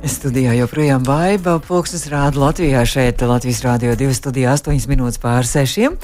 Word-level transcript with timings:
Studijā 0.00 0.54
joprojām 0.56 1.02
vaiba. 1.04 1.58
Pūkstens 1.60 2.06
rāda 2.08 2.40
Latvijā 2.40 2.80
šeit, 2.88 3.20
Latvijas 3.20 3.58
Rādio 3.60 3.92
2 4.00 4.14
studijā 4.16 4.54
8 4.56 4.86
minūtes 4.88 5.20
pār 5.20 5.44
6. 5.44 5.98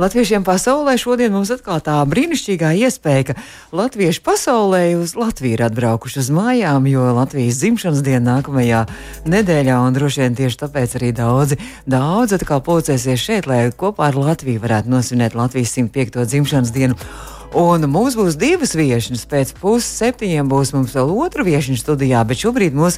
Latviešiem 0.00 0.44
pasaulē 0.46 0.94
šodien 0.96 1.34
mums 1.34 1.52
atkal 1.52 1.82
tā 1.84 1.98
brīnišķīgā 2.08 2.70
iespēja, 2.86 3.26
ka 3.28 3.34
latvieši 3.76 4.22
pasaulē 4.24 4.80
uz 4.96 5.12
Latviju 5.20 5.58
ir 5.58 5.64
atbraukuši 5.66 6.22
uz 6.22 6.30
mājām, 6.32 6.88
jo 6.88 7.04
Latvijas 7.18 7.60
dzimšanas 7.60 8.00
diena 8.06 8.38
nākamajā 8.38 8.86
nedēļā, 9.28 9.76
un 9.84 10.00
droši 10.00 10.24
vien 10.24 10.38
tieši 10.40 10.60
tāpēc 10.64 10.96
arī 10.96 11.12
daudzi, 11.20 11.60
daudz 11.84 12.38
atkal 12.38 12.64
pulcēsies 12.64 13.20
šeit, 13.20 13.50
lai 13.50 13.66
kopā 13.68 14.08
ar 14.08 14.16
Latviju 14.16 14.64
varētu 14.64 14.96
nosvinēt 14.96 15.36
Latvijas 15.36 15.76
105. 15.76 16.24
dzimšanas 16.24 16.72
dienu. 16.72 16.96
Un 17.52 17.84
mums 17.84 18.16
būs 18.16 18.40
divas 18.40 18.72
viesņas. 18.72 19.28
Pēc 19.28 19.52
pusseptiņiem 19.60 20.48
būs 20.48 20.72
mums 20.72 20.96
vēl 20.96 21.12
otra 21.20 21.44
viesņa 21.44 21.76
studijā, 21.76 22.24
bet 22.24 22.40
šobrīd 22.40 22.72
mūs 22.72 22.96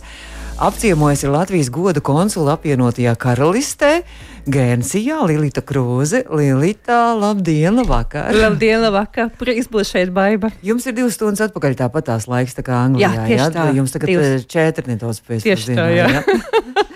apciemojas 0.59 1.23
Latvijas 1.25 1.71
goda 1.71 2.01
konsula 2.01 2.55
apvienotajā 2.55 3.15
karalistē. 3.19 4.03
Gēnsijā 4.45 5.23
Lilita 5.25 5.63
Krūze. 5.65 6.21
Lilita, 6.29 7.15
labdien, 7.17 7.75
labvakar! 7.81 8.35
Labdien, 8.37 8.83
labvakar! 8.85 9.31
Prieks 9.41 9.71
būt 9.73 9.89
šeit, 9.89 10.13
baiba! 10.15 10.53
Jums 10.65 10.85
ir 10.87 10.97
divas 10.99 11.17
stundas 11.17 11.47
atpakaļ 11.49 11.79
tāpat 11.81 12.11
tās 12.11 12.29
laiks, 12.29 12.57
tā 12.59 12.67
kā 12.67 12.77
Anglijā. 12.85 13.09
Jā, 13.09 13.29
tieši 13.31 13.41
jā? 13.41 13.51
tā. 13.57 13.69
Jums 13.79 13.97
tagad 13.97 14.13
Divas. 14.13 14.29
Divas. 14.35 14.51
četri 14.53 14.93
nedaudz 14.93 15.23
pēc 15.25 15.47
Tieši 15.49 15.79
tā, 15.79 15.89
jā. 15.97 16.11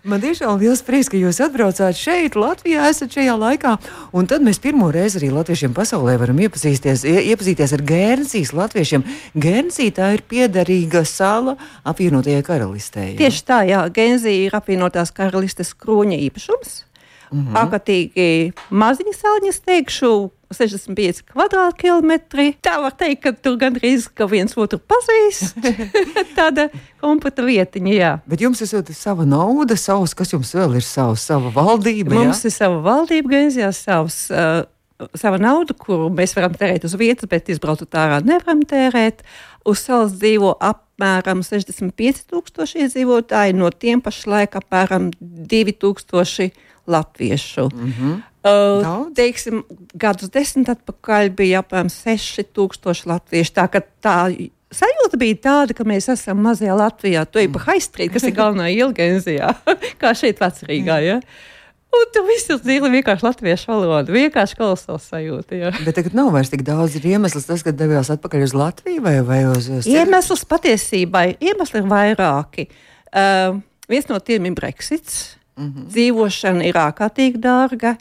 Man 0.00 0.22
tiešām 0.22 0.56
liels 0.56 0.80
prieks, 0.80 1.10
ka 1.12 1.18
jūs 1.20 1.42
atbraucāt 1.44 1.98
šeit, 1.98 2.32
Latvijā, 2.38 2.86
esat 2.88 3.12
šajā 3.12 3.34
laikā. 3.36 3.74
Un 4.16 4.24
tad 4.30 4.40
mēs 4.40 4.56
pirmo 4.62 4.88
reizi 4.94 5.18
arī 5.20 5.28
latviešiem 5.34 5.74
pasaulē 5.76 6.14
varam 6.22 6.38
iepazīties, 6.40 7.02
ie- 7.04 7.26
iepazīties 7.34 7.74
ar 7.76 7.82
Gērnsijas 7.84 8.54
latviešiem. 8.56 9.04
Gērnsija 9.36 9.92
tā 9.98 10.08
ir 10.16 10.22
piederīga 10.24 11.04
sala 11.04 11.56
apvienotajai 11.84 12.40
karalistē. 12.42 13.10
jā? 13.12 13.18
Tieši 13.20 13.44
tā, 13.44 13.60
jā, 13.68 13.82
Genzija 13.92 14.46
ir 14.48 14.56
apvienotās 14.56 15.12
karalistes 15.12 15.74
krūņa 15.76 16.16
īpašums. 16.30 16.84
Mm 17.30 17.46
-hmm. 17.46 17.54
Ārkārtīgi 17.60 18.52
maziņa 18.70 19.14
saliņa, 19.20 19.48
es 19.48 19.60
teikšu, 19.60 20.30
65 20.54 21.22
kvadrātkilometri. 21.30 22.54
Tā 22.62 22.78
var 22.82 22.94
teikt, 22.98 23.22
ka 23.22 23.32
tur 23.34 23.58
gandrīz 23.60 24.08
ka 24.10 24.26
viens 24.30 24.56
otru 24.58 24.80
pazīst. 24.82 25.60
Tāda 26.38 26.68
kompleta 27.02 27.44
vietiņa, 27.46 27.94
jā. 27.94 28.12
Bet 28.30 28.42
jums 28.42 28.62
ir 28.64 28.94
sava 28.96 29.26
nauda, 29.28 29.78
savs, 29.78 30.16
kas 30.18 30.34
jums 30.34 30.52
vēl 30.56 30.80
ir 30.80 30.86
savs, 30.86 31.28
sava 31.30 31.52
valdība. 31.54 32.16
Mums 32.18 32.42
jā? 32.42 32.50
ir 32.50 32.56
sava 32.56 32.82
valdība, 32.84 33.36
Genzijā 33.36 33.72
savs. 33.76 34.26
Uh, 34.34 34.66
Sava 35.16 35.38
nauda, 35.40 35.72
kuru 35.80 36.10
mēs 36.12 36.34
varam 36.36 36.52
tērēt 36.52 36.82
uz 36.84 36.92
vietas, 37.00 37.24
bet 37.24 37.46
izbraukt 37.48 37.96
ārā 37.96 38.18
nevaram 38.20 38.60
tērēt. 38.68 39.22
Uz 39.64 39.80
salas 39.86 40.12
dzīvo 40.18 40.50
apmēram 40.60 41.40
65,000 41.46 42.82
iedzīvotāji, 42.84 43.56
no 43.56 43.70
tiem 43.72 44.02
pašlaik 44.04 44.58
apmēram 44.60 45.08
2,000 45.20 46.50
latviešu. 46.90 47.68
Mm 47.72 47.92
-hmm. 47.92 48.22
Uh, 48.44 48.80
Daudz. 48.84 49.12
teiksim, 49.18 49.62
gadus 49.94 50.32
desmit 50.32 50.70
atpakaļ 50.72 51.30
bija 51.36 51.62
apmēram 51.64 51.90
6,000 51.92 53.06
latviešu. 53.10 53.54
Tā, 53.56 53.68
tā 54.02 54.16
sajūta 54.74 55.20
bija 55.20 55.38
tāda, 55.46 55.76
ka 55.76 55.86
mēs 55.88 56.10
esam 56.12 56.42
mazajā 56.44 56.76
Latvijā, 56.78 57.24
to 57.26 57.42
ir 57.42 57.50
pa 57.54 57.62
High 57.68 57.84
Street, 57.84 58.12
kas 58.14 58.26
ir 58.28 58.36
galvenā 58.36 58.70
ilgenzijā, 58.82 59.54
kā 60.02 60.14
šeit 60.16 60.42
vecrīgā. 60.42 61.00
Ja? 61.06 61.20
Un 61.90 62.06
tur 62.14 62.22
viss 62.28 62.46
ir 62.46 62.60
dzīve 62.62 62.86
vienkārši 62.92 63.26
latviešu 63.26 63.72
valoda. 63.72 64.12
Vienkārši 64.14 64.54
kolosāls 64.60 65.08
sajūta. 65.10 65.56
Jā. 65.58 65.72
Bet 65.82 65.96
tagad 65.98 66.14
nav 66.14 66.28
vairs 66.30 66.52
tik 66.52 66.62
daudz 66.66 66.94
ir 67.00 67.08
iemesls, 67.16 67.48
tas, 67.48 67.64
ka 67.66 67.74
devās 67.74 68.12
atpakaļ 68.14 68.44
uz 68.46 68.54
Latviju 68.54 69.02
vai, 69.02 69.16
vai 69.26 69.40
uz, 69.50 69.66
uz 69.74 69.88
Iemesls 69.90 70.46
patiesībai 70.46 71.24
iemesli 71.42 71.82
ir 71.82 71.90
vairāki. 71.90 72.68
Uh, 73.10 73.58
viens 73.90 74.06
no 74.06 74.20
tiem 74.22 74.46
ir 74.46 74.54
Brexits. 74.54 75.34
Mm 75.58 75.66
-hmm. 75.66 75.90
Dzīvošana 75.90 76.70
ir 76.70 76.78
ārkārtīgi 76.78 77.42
dārga. 77.42 77.96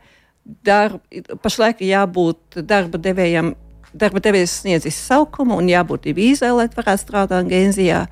Darb, 0.65 1.01
pašlaik 1.43 1.83
jābūt 1.85 2.61
darba 2.67 3.01
devējam. 3.01 3.55
Darba 3.89 4.21
devējs 4.21 4.59
sniedz 4.61 4.85
izsaukumu 4.85 5.55
un 5.57 5.69
jābūt 5.69 6.11
vīzai, 6.13 6.51
lai 6.53 6.67
varētu 6.69 7.01
strādāt 7.01 7.49
Genzijā. 7.49 8.03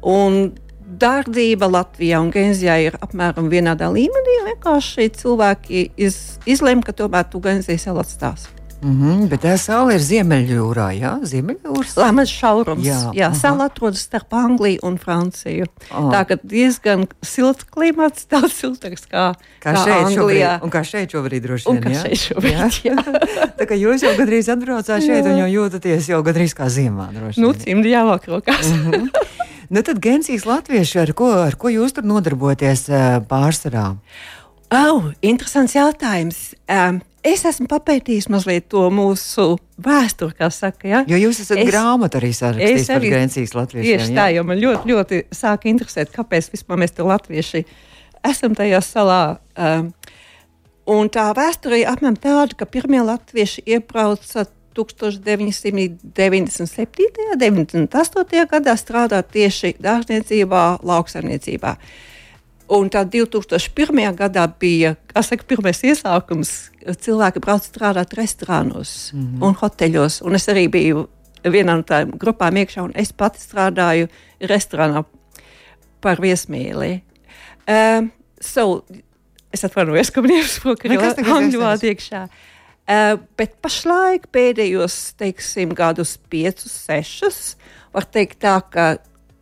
Un 0.00 0.54
dārdzība 0.88 1.68
Latvijā 1.68 2.20
un 2.22 2.30
Genzijā 2.32 2.78
ir 2.86 2.96
apmēram 3.04 3.50
vienādā 3.52 3.90
līmenī. 3.92 4.38
Vienkārši 4.48 5.10
cilvēki 5.20 5.90
iz, 6.00 6.38
izlem, 6.48 6.80
ka 6.84 6.96
tomēr 6.96 7.28
tu 7.28 7.42
Genzijas 7.44 7.84
vēl 7.90 8.00
atstās. 8.04 8.48
Mm 8.80 8.94
-hmm, 9.02 9.28
bet 9.28 9.42
tā 9.42 9.56
sala 9.58 9.92
ir 9.94 10.00
Ziemeļjūrā, 10.00 10.84
jā, 11.00 11.12
Ziemeļjūras. 11.26 11.96
Lēmens 11.98 12.30
šaurums. 12.30 12.84
Jā, 12.86 13.10
Jā, 13.10 13.12
jā 13.14 13.34
sala 13.34 13.64
atrodas 13.64 13.98
starp 14.06 14.32
Angliju 14.32 14.78
un 14.82 14.98
Franciju. 14.98 15.66
Aha. 15.90 16.10
Tā 16.12 16.20
kā 16.28 16.36
diezgan 16.44 17.06
silts 17.22 17.64
klimats, 17.64 18.26
daudz 18.30 18.52
siltāks 18.54 19.02
kā, 19.10 19.34
Kā, 19.60 19.72
kā 19.74 19.84
šeit 19.84 20.04
Anglijā. 20.06 20.52
šobrīd, 20.60 20.64
un 20.64 20.70
kā 20.70 20.84
šeit 20.84 21.10
šobrīd 21.10 21.42
droši 21.42 21.64
Un 21.68 21.74
vien. 21.76 21.82
kā 21.84 21.90
jā? 21.90 22.02
šeit 22.02 22.18
šobrīd, 22.18 22.80
jā. 22.84 22.96
tā 23.58 23.64
kā 23.66 23.74
jūs 23.74 24.02
jau 24.06 24.14
gandrīz 24.18 24.48
atbraucāt 24.48 25.02
šeit 25.02 25.24
un 25.26 25.36
jau 25.38 25.48
jūtaties 25.48 26.08
jau 26.08 26.22
gandrīz 26.22 26.54
kā 26.54 26.68
ziemā. 26.70 27.08
droši 27.12 27.40
Nu, 27.40 27.50
vien. 27.52 27.60
cimdi 27.60 27.88
jāvāk 27.90 28.26
rokās. 28.28 28.66
Nu, 29.70 29.82
tad 29.82 29.98
Gensijas 30.00 30.46
latvieši, 30.46 30.98
ar 30.98 31.12
ko, 31.12 31.26
ar 31.32 31.54
ko 31.56 31.68
jūs 31.68 31.92
tur 31.92 32.04
nodarbojaties 32.04 32.88
eh, 32.88 33.20
pārsvarā? 33.28 33.96
Oh, 34.70 35.02
interesants 35.20 35.74
jautājums. 35.74 36.54
Um, 36.68 37.00
es 37.28 37.44
esmu 37.48 37.66
papētījis 37.70 38.28
mazliet 38.32 38.68
to 38.72 38.82
mūsu 38.94 39.46
vēsturi, 39.84 40.34
kā 40.38 40.48
saka. 40.54 40.88
Ja? 40.88 41.00
Jo 41.08 41.16
jūs 41.20 41.40
esat 41.44 41.58
Es- 41.62 41.70
grāmatu 41.70 42.14
arī 42.20 42.30
sarakstījis 42.36 42.90
par 42.92 43.06
Gensijas 43.06 43.54
latviešiem. 43.56 44.02
Tieši 44.02 44.16
tā, 44.16 44.26
jo 44.34 44.42
man 44.48 44.56
ļoti, 44.62 44.84
ļoti 44.92 45.16
sāka 45.34 45.64
interesēt, 45.70 46.08
kāpēc 46.14 46.44
vispār 46.54 46.76
mēs 46.82 46.92
tur 46.96 47.04
latvieši 47.10 47.60
esam 48.26 48.52
tajā 48.58 48.80
salā. 48.84 49.22
Um, 49.56 49.92
un 50.88 51.10
tā 51.12 51.26
vēsture 51.36 51.76
ir 51.82 51.90
apmēram 51.92 52.18
tāda, 52.20 52.52
ka 52.58 52.64
pirmie 52.66 53.02
latvieši 53.04 53.60
iebrauca 53.66 54.46
1997. 54.78 57.06
un 57.32 57.38
98. 57.38 58.46
gadā 58.50 58.74
strādāt 58.78 59.26
tieši 59.34 59.74
dārzniecībā, 59.82 60.62
lauksaimniecībā. 60.86 61.76
Un 62.68 62.90
tā 62.92 63.00
2001. 63.08 64.00
gadā 64.16 64.44
bija 64.60 64.92
saka, 65.16 65.46
pirmais 65.48 65.80
iesākums. 65.88 66.50
Cilvēki 66.84 67.40
brauc 67.40 67.64
strādāt 67.64 68.12
restorānos 68.16 69.12
mm 69.12 69.22
-hmm. 69.22 69.46
un 69.46 69.54
hoteļos. 69.54 70.22
Un 70.22 70.34
es 70.34 70.48
arī 70.48 70.68
biju 70.70 71.08
vienā 71.44 71.76
no 71.78 71.82
tādām 71.82 72.16
grupām 72.18 72.56
iekšā, 72.56 72.82
un 72.82 72.92
es 72.94 73.12
pati 73.12 73.40
strādāju 73.40 74.08
restorānā 74.40 75.04
par 76.00 76.20
viesmīli. 76.20 77.00
Um, 77.68 78.12
so, 78.40 78.84
es 79.52 79.64
atvainojos, 79.64 80.10
ka 80.10 80.22
man 80.22 80.30
Nekas, 80.30 80.58
arī 80.64 80.96
nekas, 80.96 81.18
angļu 81.18 81.60
vārdu 81.60 81.90
iekšā. 81.92 82.22
Uh, 82.88 83.18
bet 83.36 83.58
pašlaik 83.60 84.30
pēdējos, 84.32 85.14
teiksim, 85.20 85.74
gadus 85.76 86.16
piecus, 86.30 86.72
sešus, 86.86 87.56
var 87.92 88.04
teikt 88.04 88.40
tā, 88.40 88.60
ka 88.72 88.96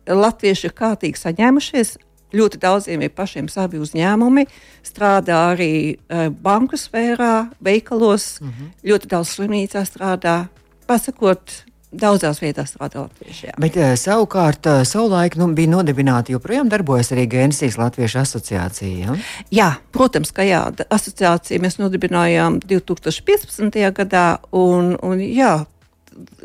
latvieši 0.07 0.67
ir 0.67 0.75
kārtīgi 0.75 1.21
saņēmušies. 1.21 1.97
Ļoti 2.35 2.59
daudziem 2.59 3.05
ir 3.05 3.13
pašiem 3.15 3.47
savi 3.47 3.79
uzņēmumi, 3.79 4.47
strādā 4.83 5.37
arī 5.53 5.71
uh, 5.95 6.27
banku 6.29 6.75
sfērā, 6.75 7.49
veikalos, 7.63 8.41
mm 8.41 8.49
-hmm. 8.49 8.73
ļoti 8.83 9.07
daudz 9.07 9.37
slimnīcā 9.37 9.85
strādā. 9.87 10.47
Pasakot, 10.87 11.63
daudzās 11.91 12.41
vietās 12.41 12.73
strādā 12.73 13.03
latvieši. 13.05 13.47
jā. 13.47 13.55
Bet 13.61 13.77
eh, 13.79 13.93
savukārt, 13.99 14.67
eh, 14.67 14.83
savulaik 14.85 15.37
nu, 15.39 15.47
bija 15.55 15.71
nodibināta, 15.71 16.33
joprojām 16.35 16.69
darbojas 16.69 17.11
arī 17.15 17.27
Gensijas 17.31 17.77
Latviešu 17.79 18.19
asociācija. 18.23 18.97
Ja? 18.97 19.15
Jā, 19.51 19.69
protams, 19.95 20.33
ka 20.35 20.45
jā, 20.47 20.65
asociāciju 20.89 21.63
mēs 21.63 21.79
nodibinājām 21.79 22.59
2015. 22.65 23.79
gadā. 23.95 24.27
Un, 24.51 24.95
un, 25.03 25.23
jā, 25.23 25.65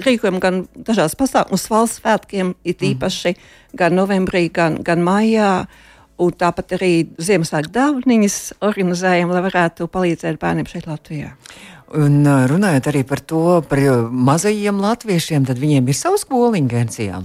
rīkojam 0.05 0.41
gan 0.43 0.65
dažādas 0.75 1.17
pasākumus 1.19 1.69
valsts 1.73 2.01
svētkiem, 2.03 2.55
it 2.65 2.85
īpaši 2.85 3.35
mm. 3.35 3.49
gan 3.81 3.97
novembrī, 3.99 4.47
gan, 4.53 4.81
gan 4.85 5.05
maijā. 5.05 5.55
Un 6.23 6.35
tāpat 6.39 6.77
arī 6.77 6.93
Ziemassvētku 7.19 7.73
dāvanas 7.75 8.53
organizējam, 8.63 9.33
lai 9.33 9.43
varētu 9.43 9.89
palīdzēt 9.91 10.39
bērniem 10.43 10.69
šeit 10.71 10.87
Latvijā. 10.87 11.33
Un 11.93 12.23
runājot 12.25 12.89
arī 12.89 13.03
par 13.05 13.21
to, 13.21 13.61
par 13.69 13.81
mazajiem 14.13 14.79
latviešiem, 14.81 15.49
tad 15.49 15.59
viņiem 15.61 15.91
ir 15.91 15.99
savs 15.99 16.25
skoliņš 16.25 16.71
Gensijā. 16.71 17.21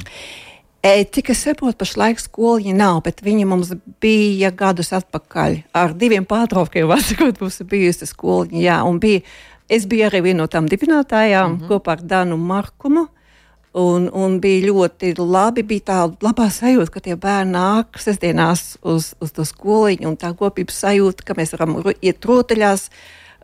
E, 0.87 1.03
cik 1.11 1.31
es 1.33 1.41
saprotu, 1.43 1.79
pašlaik 1.81 2.19
skoliņa 2.21 2.73
nav, 2.77 2.99
bet 3.05 3.23
viņa 3.25 3.47
mums 3.49 3.71
bija 4.03 4.51
gadus 4.55 4.93
atpakaļ. 4.95 5.61
Ar 5.75 5.95
diviem 5.97 6.27
pārtraukumiem, 6.27 6.89
vasarot, 6.93 7.39
mums 7.43 7.61
ir 7.63 7.69
bijusi 7.71 8.07
skoliņa. 8.07 8.61
Jā, 8.61 8.77
un 8.87 8.99
bija, 9.03 9.23
es 9.69 9.85
biju 9.87 10.07
arī 10.07 10.23
viena 10.25 10.43
no 10.43 10.47
tām 10.47 10.67
dibinātājām 10.69 11.51
mm 11.51 11.59
-hmm. 11.59 11.67
kopā 11.67 11.91
ar 11.97 12.01
Danu 12.01 12.37
Markumu. 12.37 13.07
Un, 13.73 14.09
un 14.13 14.39
bija 14.41 14.67
ļoti 14.67 15.13
labi, 15.19 15.63
bija 15.63 15.81
tā 15.85 15.97
labā 16.21 16.47
sajūta, 16.49 16.91
ka 16.91 16.99
tie 16.99 17.15
bērni 17.15 17.51
nāk 17.51 17.99
sestdienās 17.99 18.77
uz, 18.81 19.13
uz 19.21 19.31
to 19.31 19.45
skoliņu, 19.45 20.07
un 20.07 20.17
tā 20.17 20.33
kopības 20.33 20.79
sajūta, 20.81 21.23
ka 21.23 21.33
mēs 21.33 21.51
varam 21.51 21.83
iet 22.01 22.25
rotaļās, 22.25 22.89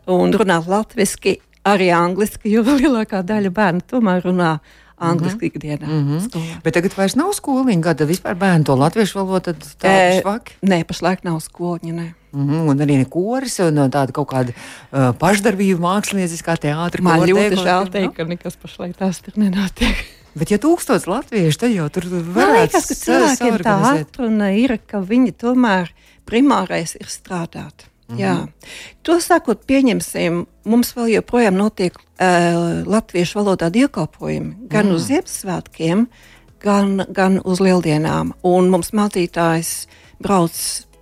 un 0.06 0.32
runāt 0.32 0.66
latviešu, 0.66 1.36
arī 1.64 1.90
angliski, 1.92 2.50
jo 2.50 2.62
lielākā 2.80 3.22
daļa 3.22 3.50
bērnu 3.50 3.80
tomēr 3.86 4.24
runā 4.24 4.58
angliski 4.98 5.50
ikdienā. 5.50 5.86
Mm 5.86 6.02
-hmm. 6.08 6.20
skolā. 6.28 6.58
Bet 6.64 6.74
tagad 6.74 6.96
vairs 6.96 7.14
nav 7.14 7.32
skoliņa, 7.34 7.82
kad 7.82 8.00
vispār 8.00 8.34
bērni 8.34 8.64
to 8.64 8.74
latviešu 8.74 9.18
valodu 9.18 9.54
tādu 9.54 9.88
Eh, 9.88 10.20
švaki. 10.20 10.52
Nē, 10.62 10.84
pašlaik 10.84 11.24
nav 11.24 11.40
skoliņa. 11.40 11.92
Nē. 11.94 12.08
Mm 12.32 12.50
-hmm. 12.50 12.68
Un 12.70 12.78
arī 12.78 12.96
ne 12.98 13.04
koris, 13.04 13.58
un 13.58 13.78
uh, 13.78 13.88
tāda 13.90 14.12
kaut 14.12 14.28
kāda 14.28 14.50
uh, 14.50 15.14
pašdarbība, 15.18 15.78
mākslinieckā 15.80 16.56
teātris. 16.58 17.02
Man 17.02 17.20
ļoti 17.20 17.56
žēl 17.56 17.90
teikt, 17.90 18.16
ka 18.16 18.24
nekas 18.24 18.56
pašlaik 18.56 18.96
tās 18.96 19.22
tur 19.22 19.32
nenotiek. 19.36 19.96
Bet, 20.34 20.50
ja 20.50 20.58
tūkstots 20.58 21.06
latviešu, 21.06 21.58
tad 21.58 21.70
jau 21.70 21.88
tur 21.88 22.02
varētu 22.10 22.60
liekas, 22.60 22.86
ka 22.88 22.94
cilvēkiem 22.94 23.58
tā 23.62 24.00
atruna 24.00 24.50
ir, 24.50 24.78
ka 24.86 24.98
viņi 24.98 25.32
tomēr 25.32 25.92
primārais 26.26 26.96
ir 26.98 27.06
strādāt. 27.06 27.86
Mm 28.14 28.20
-hmm. 28.20 28.22
Jā. 28.22 28.46
To 29.02 29.20
sakot, 29.20 29.66
pieņemsim, 29.66 30.46
mums 30.64 30.94
vēl 30.96 31.08
joprojām 31.14 31.54
notiek 31.54 31.94
uh, 31.96 32.86
latviešu 32.86 33.38
valodā 33.38 33.70
dievkalpojumi 33.70 34.54
gan 34.68 34.86
mm. 34.86 34.94
uz 34.94 35.06
Ziemassvētkiem, 35.08 36.06
gan, 36.60 37.04
gan 37.10 37.40
uz 37.44 37.60
Lieldienām. 37.60 38.32
Un 38.42 38.70
mums 38.70 38.92
mācītājs 38.92 39.86
brauc 40.22 40.52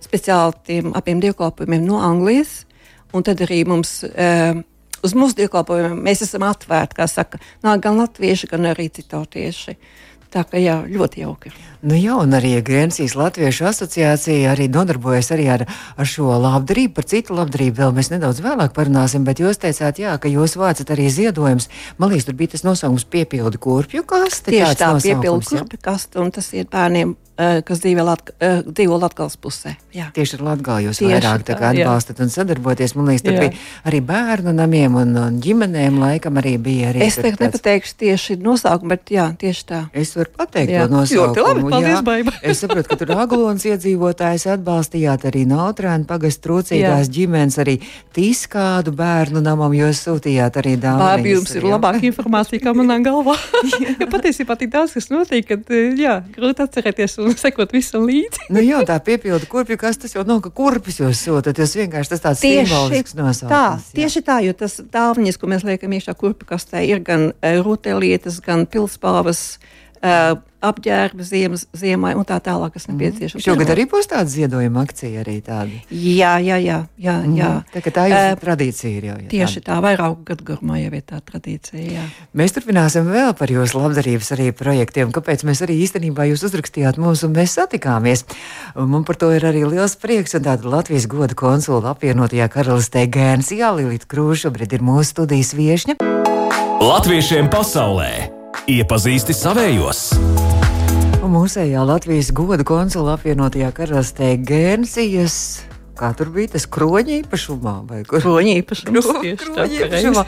speciāli 0.01 0.53
tiem 0.65 0.91
abiem 0.93 1.19
dievkalpojumiem 1.19 1.85
no 1.85 2.01
Anglijas, 2.01 2.65
un 3.13 3.23
tad 3.23 3.41
arī 3.41 3.65
mums. 3.67 4.03
Uh, 4.03 4.63
Uz 5.03 5.11
mūsu 5.11 5.35
dievkalpojumiem 5.35 5.97
mēs 5.99 6.21
esam 6.23 6.45
atvērti, 6.47 6.95
kā 6.95 7.07
saka, 7.11 7.37
nāk 7.63 7.81
gan 7.83 7.97
latvieši, 7.97 8.47
gan 8.47 8.69
arī 8.69 8.85
citautieši. 8.87 9.75
Tā 10.33 10.41
kā 10.49 10.57
jā, 10.57 10.79
ļoti 10.89 11.21
jauki. 11.21 11.51
Nu 11.85 11.97
jā, 11.99 12.15
un 12.15 12.31
arī 12.33 12.55
Gensijas 12.65 13.13
Latviešu 13.19 13.67
asociācija 13.69 14.53
arī 14.53 14.69
nodarbojas 14.71 15.29
arī 15.35 15.49
ar, 15.51 15.65
ar 15.99 16.07
šo 16.09 16.31
labdarību. 16.41 16.93
Par 16.95 17.05
citu 17.11 17.35
labdarību 17.37 17.81
vēl 17.81 17.93
mēs 17.93 18.09
nedaudz 18.13 18.39
vēlāk 18.41 18.73
parunāsim, 18.73 19.27
bet 19.27 19.43
jūs 19.43 19.61
teicāt, 19.61 19.99
jā, 20.01 20.15
ka 20.17 20.31
jūs 20.31 20.55
vācat 20.57 20.93
arī 20.95 21.09
ziedojumus. 21.13 21.69
Man 22.01 22.13
liekas, 22.13 22.25
tur 22.29 22.39
bija 22.39 22.55
tas 22.55 22.65
nosaukums 22.65 23.05
piepildu 23.13 23.61
kurpju 23.61 24.07
kaste. 24.09 24.55
Tieši 24.55 24.79
tā, 24.79 24.89
jā? 25.05 25.19
kurpju 25.21 25.81
kastu, 25.83 26.23
un 26.23 26.33
tas 26.33 26.49
ir 26.55 26.65
bērniem, 26.71 27.13
kas 27.37 27.79
dzīvo, 27.81 28.03
Latg 28.05 28.29
eh, 28.39 28.61
dzīvo 28.67 28.97
Latgales 29.01 29.35
pusē. 29.41 29.73
Jā. 29.93 30.11
Tieši 30.13 30.37
ar 30.37 30.43
Latviju 30.51 30.89
jūs 30.89 30.99
Tieši 31.01 31.13
vairāk 31.15 31.45
kā 31.49 31.71
jā. 31.73 31.85
atbalstat 31.85 32.19
un 32.21 32.29
sadarboties. 32.29 32.93
Man 32.93 33.09
liekas, 33.09 33.23
tur 33.25 33.33
Jā. 33.33 33.39
bija 33.47 33.89
arī 33.89 34.01
bērnu 34.05 34.53
namiem 34.53 34.97
un, 35.01 35.15
un 35.17 35.39
ģimenēm 35.41 35.97
laikam 36.01 36.37
arī 36.41 36.55
bija. 36.61 36.91
Arī 36.91 37.01
Es 37.07 37.17
tagad 37.17 37.39
tāds- 37.39 37.57
nepateikšu 37.57 37.95
tieši 38.03 38.37
nosaukumu, 38.37 38.93
bet 38.93 39.09
jā, 39.09 39.25
tieši 39.37 39.65
tā. 39.65 39.81
Es 39.93 40.13
varu 40.15 40.29
pateikt, 40.37 40.73
Jā. 40.75 40.85
to 40.85 40.93
nosaukumu. 40.93 41.33
Ļoti 41.33 41.47
labi, 41.47 41.65
paldies, 41.73 41.97
jā. 41.97 42.03
Baiba. 42.03 42.35
Es 42.53 42.61
saprotu, 42.61 42.89
ka 42.89 42.99
tur 43.01 43.15
Aglons 43.17 43.65
iedzīvotājs 43.65 44.45
atbalstījāt 44.53 45.25
arī 45.31 45.45
Nautrēnu 45.49 46.05
pagastu 46.05 46.49
trūcīgās 46.49 47.09
ģimenes, 47.09 47.57
arī 47.63 47.79
Tiskādu 48.13 48.93
bērnu 48.93 49.41
namam, 49.41 49.73
jūs 49.73 50.03
sūtījāt 50.05 50.61
arī 50.61 50.75
dāvanu. 50.77 51.01
Labi, 51.01 51.33
jums 51.33 51.55
ir 51.57 51.65
labāka 51.65 52.05
informācija, 52.05 52.61
kā 52.61 52.75
manā 52.77 52.99
galvā. 53.01 53.35
patiesībā 54.13 54.57
tik 54.59 54.69
daudz 54.73 54.93
kas 54.93 55.09
notiek, 55.09 55.47
ka 55.47 55.57
eh, 55.73 55.93
jā, 55.97 56.19
grūti 56.35 56.65
atcerēties 56.65 57.17
un 57.29 57.37
sekot 57.39 57.75
visam 57.75 58.07
līdzi. 58.09 58.49
Nu 58.53 58.63
jā, 58.63 58.81
tā 58.87 58.97
piepildu 59.03 59.49
kurpju, 59.51 59.79
kas 59.81 60.01
tas 60.01 60.15
jau 60.15 60.25
nav, 60.27 60.41
ka 60.45 60.53
kurpis 60.55 61.01
jūs 61.01 61.25
sūtat, 61.27 61.59
jūs 61.61 61.77
vienkārši 61.81 62.15
tas 62.15 62.25
tāds 62.25 62.43
simbolisks 62.43 63.17
nosaukums. 63.19 63.51
tā, 63.51 63.63
jā. 63.77 63.99
tieši 64.01 64.25
tā, 64.25 64.39
jo 64.45 64.55
tas 64.57 64.79
dāvanas, 64.93 65.39
ko 65.39 65.51
mēs 65.51 65.67
liekam 65.67 65.95
iekšā 65.95 66.17
kurpju 66.19 66.49
kastē, 66.49 66.83
ir 66.87 67.03
gan 67.05 67.31
uh, 67.31 67.55
rūtēlietas, 67.65 68.41
gan 68.45 68.67
pilspāvas, 68.69 69.45
uh, 69.57 69.82
apģērba 70.63 71.25
ziemas, 71.27 71.65
ziemai 71.75 72.13
un 72.15 72.25
tā 72.27 72.37
tālāk, 72.43 72.73
kas 72.77 72.87
nepieciešams. 72.87 73.43
Šogad 73.43 73.71
arī 73.73 73.83
būs 73.91 74.07
tāda 74.11 74.31
ziedojuma 74.31 74.83
akcija 74.85 75.23
arī 75.23 75.35
tāda. 75.43 75.79
Jā, 75.91 76.37
jā, 76.43 76.57
jā, 76.63 76.77
jā, 77.03 77.15
jā. 77.35 77.49
Tā, 77.73 77.81
ka 77.83 77.91
tā 77.93 78.05
jūsu 78.07 78.19
Eh, 78.23 78.35
tradīcija 78.39 78.91
ir 78.97 79.07
jau. 79.09 79.17
jā, 79.23 79.29
Tieši 79.33 79.63
tā, 79.67 79.79
vairāku 79.83 80.23
gadu 80.27 80.47
garumā 80.47 80.79
jau 80.79 80.91
ir 80.93 81.03
tā 81.03 81.19
tradīcija. 81.19 81.83
Jā. 81.83 82.05
Mēs 82.35 82.55
turpināsim 82.55 83.09
vēl 83.11 83.33
par 83.35 83.51
jūsu 83.51 83.79
labdarības 83.81 84.31
arī 84.37 84.51
projektiem, 84.55 85.11
kāpēc 85.11 85.43
mēs 85.43 85.63
arī 85.67 85.79
īstenībā 85.83 86.29
jūs 86.31 86.45
uzrakstījāt 86.47 86.97
mums 86.97 87.23
un 87.27 87.35
mēs 87.35 87.57
satikāmies. 87.59 88.23
Man 88.75 89.03
par 89.03 89.19
to 89.19 89.31
ir 89.35 89.43
arī 89.43 89.65
liels 89.67 89.95
prieks, 89.99 90.35
un 90.39 90.47
tāda 90.47 90.63
Latvijas 90.63 91.07
goda 91.11 91.35
konsula 91.35 91.91
apvienotajā 91.91 92.47
karalistē 92.47 93.07
Gēnsijā 93.11 93.75
Lilita 93.75 94.07
Krūša 94.07 94.47
šobrīd 94.47 94.79
ir 94.79 94.83
mūsu 94.83 95.11
studijas 95.11 95.51
viešņa. 95.55 95.99
Latviešiem 96.83 97.51
pasaulē 97.51 98.32
iepazīsti 98.69 99.35
savējos. 99.35 100.05
Mūsējā 101.33 101.81
Latvijas 101.87 102.29
goda 102.35 102.63
konsula 102.67 103.17
apvienotajā 103.17 103.71
karalistē 103.75 104.35
Gēnsijas. 104.47 105.72
Kā 105.93 106.09
tur 106.17 106.31
bija 106.33 106.55
tas 106.55 106.63
kroņa 106.65 107.19
īpašumā? 107.21 107.73
Kroņa 108.09 108.53
īpašums. 108.63 109.09
Tā, 109.09 109.33
kroņa 109.43 109.81
īpašumā. 109.83 110.23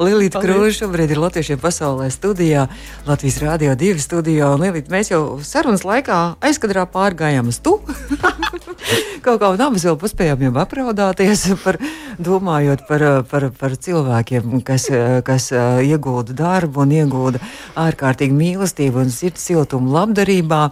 Lilita. 0.00 0.40
Krūša 0.40 0.78
šobrīd 0.78 1.12
ir 1.12 1.20
Latvijiem 1.20 1.60
pasaulē 1.60 2.08
studijā, 2.14 2.66
Latvijas 3.04 3.36
Rādio 3.42 3.74
2 3.76 4.00
studijā. 4.00 4.48
Lilita, 4.60 4.88
mēs 4.94 5.12
jau 5.12 5.22
sarunas 5.44 5.84
laikā 5.84 6.20
aizkadrā 6.40 6.86
pārgājām 6.88 7.52
uz 7.52 7.60
tu. 7.60 7.76
Kaut 9.24 9.42
kā 9.42 9.50
un 9.52 9.60
abas 9.60 9.84
vēl 9.84 9.98
paspējām 10.00 10.46
jau 10.46 10.54
apraudāties, 10.62 11.44
par, 11.60 11.76
domājot 12.16 12.86
par, 12.88 13.04
par, 13.28 13.50
par 13.60 13.76
cilvēkiem, 13.76 14.62
kas, 14.64 14.88
kas 15.26 15.50
ā, 15.52 15.66
iegulda 15.84 16.32
darbu 16.38 16.86
un 16.86 16.96
iegulda 16.96 17.42
ārkārtīgi 17.76 18.36
mīlestību 18.36 19.04
un 19.04 19.12
sirds 19.12 19.44
siltumu 19.50 19.92
labdarībā. 19.98 20.62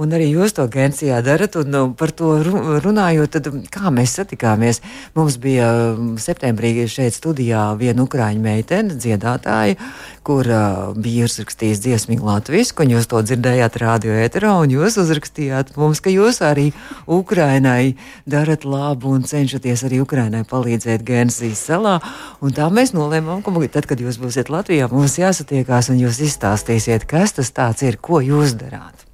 Un 0.00 0.14
arī 0.16 0.30
jūs 0.30 0.54
to 0.56 0.64
Gensijā 0.72 1.18
darat, 1.20 1.58
un 1.60 1.68
nu, 1.68 1.80
par 1.92 2.08
to 2.16 2.30
ru- 2.40 2.78
runājot, 2.80 3.34
tad 3.34 3.48
kā 3.68 3.90
mēs 3.92 4.14
satikāmies? 4.16 4.78
Mums 5.12 5.36
bija 5.42 5.66
um, 5.92 6.14
septembrī 6.16 6.86
šeit 6.88 7.12
studijā 7.12 7.66
viena 7.76 8.06
ukrāņu 8.06 8.40
meitene, 8.40 8.96
dziedātāja, 8.96 9.76
kur 10.24 10.48
uh, 10.48 10.94
bija 10.96 11.26
uzrakstījis 11.28 11.82
dziesmu 11.84 12.16
latviešu, 12.24 12.78
un 12.80 12.94
jūs 12.94 13.10
to 13.12 13.20
dzirdējāt 13.26 13.76
radio 13.82 14.16
ēterā, 14.22 14.54
un 14.62 14.72
jūs 14.72 14.96
uzrakstījāt 15.04 15.74
mums, 15.76 16.00
ka 16.00 16.14
jūs 16.14 16.40
arī 16.48 16.70
Ukrainai 17.04 17.92
darat 18.24 18.64
labu 18.64 19.12
un 19.12 19.28
cenšaties 19.28 19.84
arī 19.90 20.00
Ukrainai 20.00 20.46
palīdzēt 20.48 21.04
Gensijas 21.04 21.60
salā. 21.68 21.98
Un 22.40 22.56
tā 22.56 22.72
mēs 22.72 22.96
nolēmām, 22.96 23.44
ka 23.44 23.52
tad, 23.68 23.90
kad 23.90 24.00
jūs 24.00 24.16
būsiet 24.22 24.48
Latvijā, 24.48 24.88
mums 24.88 25.20
jāsatiekās 25.20 25.92
un 25.92 26.00
jūs 26.06 26.24
izstāstīsiet, 26.30 27.04
kas 27.04 27.36
tas 27.36 27.52
tāds 27.52 27.84
ir, 27.84 28.00
ko 28.00 28.24
jūs 28.24 28.56
darāt. 28.56 29.09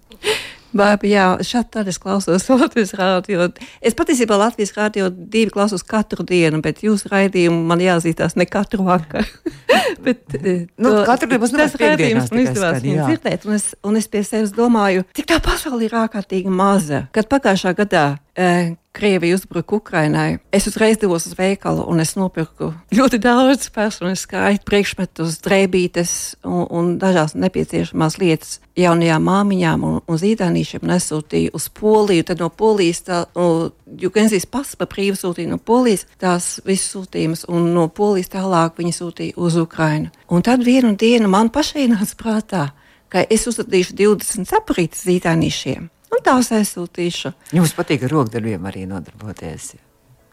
Bābi, 0.76 1.12
jā, 1.14 1.26
šādi 1.46 1.70
tad 1.76 1.88
es 1.88 1.98
klausos 2.02 2.46
Latvijas 2.50 2.92
rādio. 2.98 3.46
Es 3.80 3.94
patiesībā 3.96 4.38
Latvijas 4.40 4.74
rādio 4.76 5.10
divi 5.12 5.50
klausos 5.54 5.84
katru 5.86 6.24
dienu, 6.26 6.60
bet 6.64 6.82
jūsu 6.84 7.10
raidījumu 7.12 7.62
man 7.68 7.82
jāzīstās 7.84 8.34
ne 8.36 8.46
katru 8.50 8.86
vakaru. 8.88 9.26
bet, 10.06 10.25
eh, 10.40 10.66
Nu, 10.76 10.90
to- 10.90 11.04
katru 11.08 11.30
dienu 11.30 11.50
tas 11.54 11.76
raidījums 11.80 12.32
man 12.32 12.42
izdevās 12.42 12.82
dzirdēt, 12.82 13.46
un 13.46 13.58
es, 13.58 13.68
un 13.87 14.00
es 14.00 14.08
pie 14.11 14.25
sevis 14.26 14.52
domāju, 14.56 15.06
cik 15.16 15.30
tā 15.30 15.38
pasaule 15.44 15.87
ir 15.87 15.94
ārkārtīgi 16.02 16.50
maza. 16.52 17.06
Kad 17.14 17.30
pagājušā 17.32 17.73
gadā 17.78 18.06
eh, 18.37 18.75
Krievija 18.96 19.36
uzbruka 19.36 19.76
Ukrainai, 19.76 20.38
es 20.52 20.66
uzreiz 20.70 20.96
devos 21.00 21.26
uz 21.28 21.34
veikalu 21.36 21.84
un 21.90 22.00
es 22.00 22.14
nopirku 22.16 22.70
ļoti 22.96 23.20
daudz 23.20 23.68
personisku 23.74 24.40
priekšmetus, 24.64 25.40
drēbītes 25.44 26.12
un, 26.44 26.62
un 26.70 26.94
dažās 27.00 27.36
nepieciešamās 27.36 28.16
lietas 28.22 28.60
jaunajām 28.76 29.26
māmiņām 29.28 29.84
un, 29.84 29.98
un 30.00 30.20
zīdānīšiem 30.20 30.84
nesūtīju 30.88 31.52
uz 31.56 31.68
Poliju. 31.76 32.24
Tad 32.28 32.40
no 32.40 32.48
Polijas, 32.48 33.02
tā, 33.06 33.22
no, 33.36 33.70
jo 34.00 34.12
Genzijas 34.14 34.48
pasta 34.48 34.80
pa 34.80 34.88
brīvu 34.92 35.18
sūtīja 35.20 35.52
no 35.52 35.58
Polijas 35.58 36.06
tās 36.22 36.56
visas 36.66 36.94
sūtījumus, 36.94 37.46
un 37.52 37.72
no 37.76 37.88
Polijas 37.88 38.32
tālāk 38.32 38.80
viņi 38.80 38.96
sūtīja 38.96 39.36
uz 39.36 39.58
Ukrainu. 39.60 40.12
Un 40.32 40.44
tad 40.46 40.64
vienu 40.64 40.94
dienu 40.96 41.28
man 41.32 41.52
pašai 41.52 41.88
nāca 41.92 42.16
prātā, 42.20 42.64
ka 43.12 43.24
es 43.30 43.46
uzstādīšu 43.48 43.96
20 43.98 44.48
saprītas 44.50 45.04
zīdānīšiem. 45.06 45.90
Un 46.16 46.25
tās 46.25 46.49
aizsūtīšu. 46.56 47.32
Jums 47.56 47.75
patīk 47.76 48.06
ar 48.06 48.14
rokdarbiem 48.14 48.64
arī 48.68 48.87
nodarboties. 48.88 49.75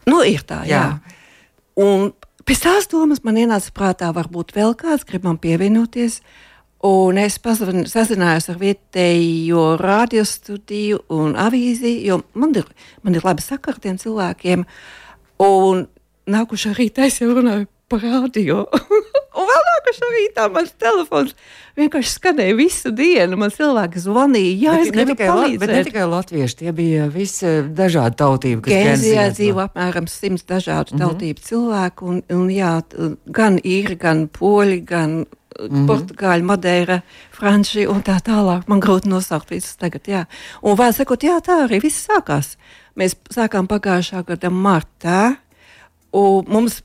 Nu, 0.08 0.22
ir 0.24 0.44
tā, 0.48 0.62
jā. 0.68 0.80
Jā. 0.80 1.20
Un 1.84 2.12
pēc 2.48 2.64
tās 2.64 2.88
domas 2.88 3.20
man 3.24 3.36
ienāca 3.40 3.72
prātā, 3.76 4.08
varbūt 4.16 4.54
vēl 4.56 4.72
kāds 4.80 5.04
grib 5.08 5.26
man 5.28 5.36
pievienoties. 5.42 6.22
Un 6.84 7.16
es 7.20 7.38
sazinājos 7.40 8.50
ar 8.52 8.58
vietējo 8.60 9.64
radiostudiju 9.80 11.04
un 11.16 11.32
avīzi, 11.40 11.94
jo 12.04 12.20
man 12.36 12.52
ir, 12.60 12.68
man 13.02 13.16
ir 13.16 13.24
labi 13.24 13.44
sakari 13.44 13.76
ar 13.76 13.84
tiem 13.84 14.00
cilvēkiem. 14.00 14.66
Un 15.44 15.86
nākušā 16.28 16.74
rītā 16.76 17.08
es 17.08 17.20
jau 17.20 17.30
runāju 17.32 17.68
par 17.94 18.02
radio. 18.10 18.64
un 19.38 19.46
vēl 19.50 19.62
nākušā 19.68 20.08
rītā 20.14 20.46
mans 20.52 20.72
telefons 20.80 21.34
vienkārši 21.78 22.10
skanēja 22.16 22.56
visu 22.58 22.90
dienu. 22.94 23.38
Man 23.40 23.52
cilvēki 23.54 24.02
zvanīja, 24.02 24.54
jā, 24.58 24.74
es 24.82 24.90
Bet 24.90 24.98
ne 24.98 25.04
gribu 25.04 25.16
tikai, 25.18 25.28
la, 25.28 25.36
bet 25.44 25.54
ne 25.54 25.60
palīdzēt. 25.60 25.88
tikai 25.90 26.08
latvieši, 26.10 26.58
tie 26.62 26.74
bija 26.76 27.06
visi 27.12 27.52
dažādi 27.78 28.18
tautību, 28.22 28.64
Gēzijā 28.66 29.28
dzīvo 29.34 29.64
apmēram 29.66 30.08
simts 30.10 30.46
dažādu 30.48 30.98
tautību 31.00 31.46
cilvēku, 31.46 32.10
un, 32.10 32.20
un 32.34 32.50
jā, 32.52 32.76
gan 33.38 33.58
īri, 33.62 33.98
gan 34.00 34.26
poļi, 34.32 34.80
gan 34.86 35.18
mm 35.22 35.68
-hmm. 35.68 35.86
portugāļi, 35.90 36.46
madeira, 36.46 37.00
franči 37.34 37.86
un 37.90 38.02
tā 38.02 38.18
tālāk. 38.22 38.66
Man 38.70 38.82
grūti 38.82 39.10
nosaukt 39.10 39.50
visus 39.50 39.76
tagad, 39.76 40.08
jā. 40.08 40.24
Un 40.62 40.78
vēl 40.78 40.92
sakot, 40.94 41.22
jā, 41.22 41.38
tā 41.42 41.64
arī 41.66 41.82
viss 41.82 42.08
sākās. 42.08 42.56
Mēs 42.96 43.16
sākām 43.30 43.66
pagājušā 43.66 44.24
gada 44.26 44.50
martā, 44.50 45.36
un 46.12 46.44
mums 46.46 46.82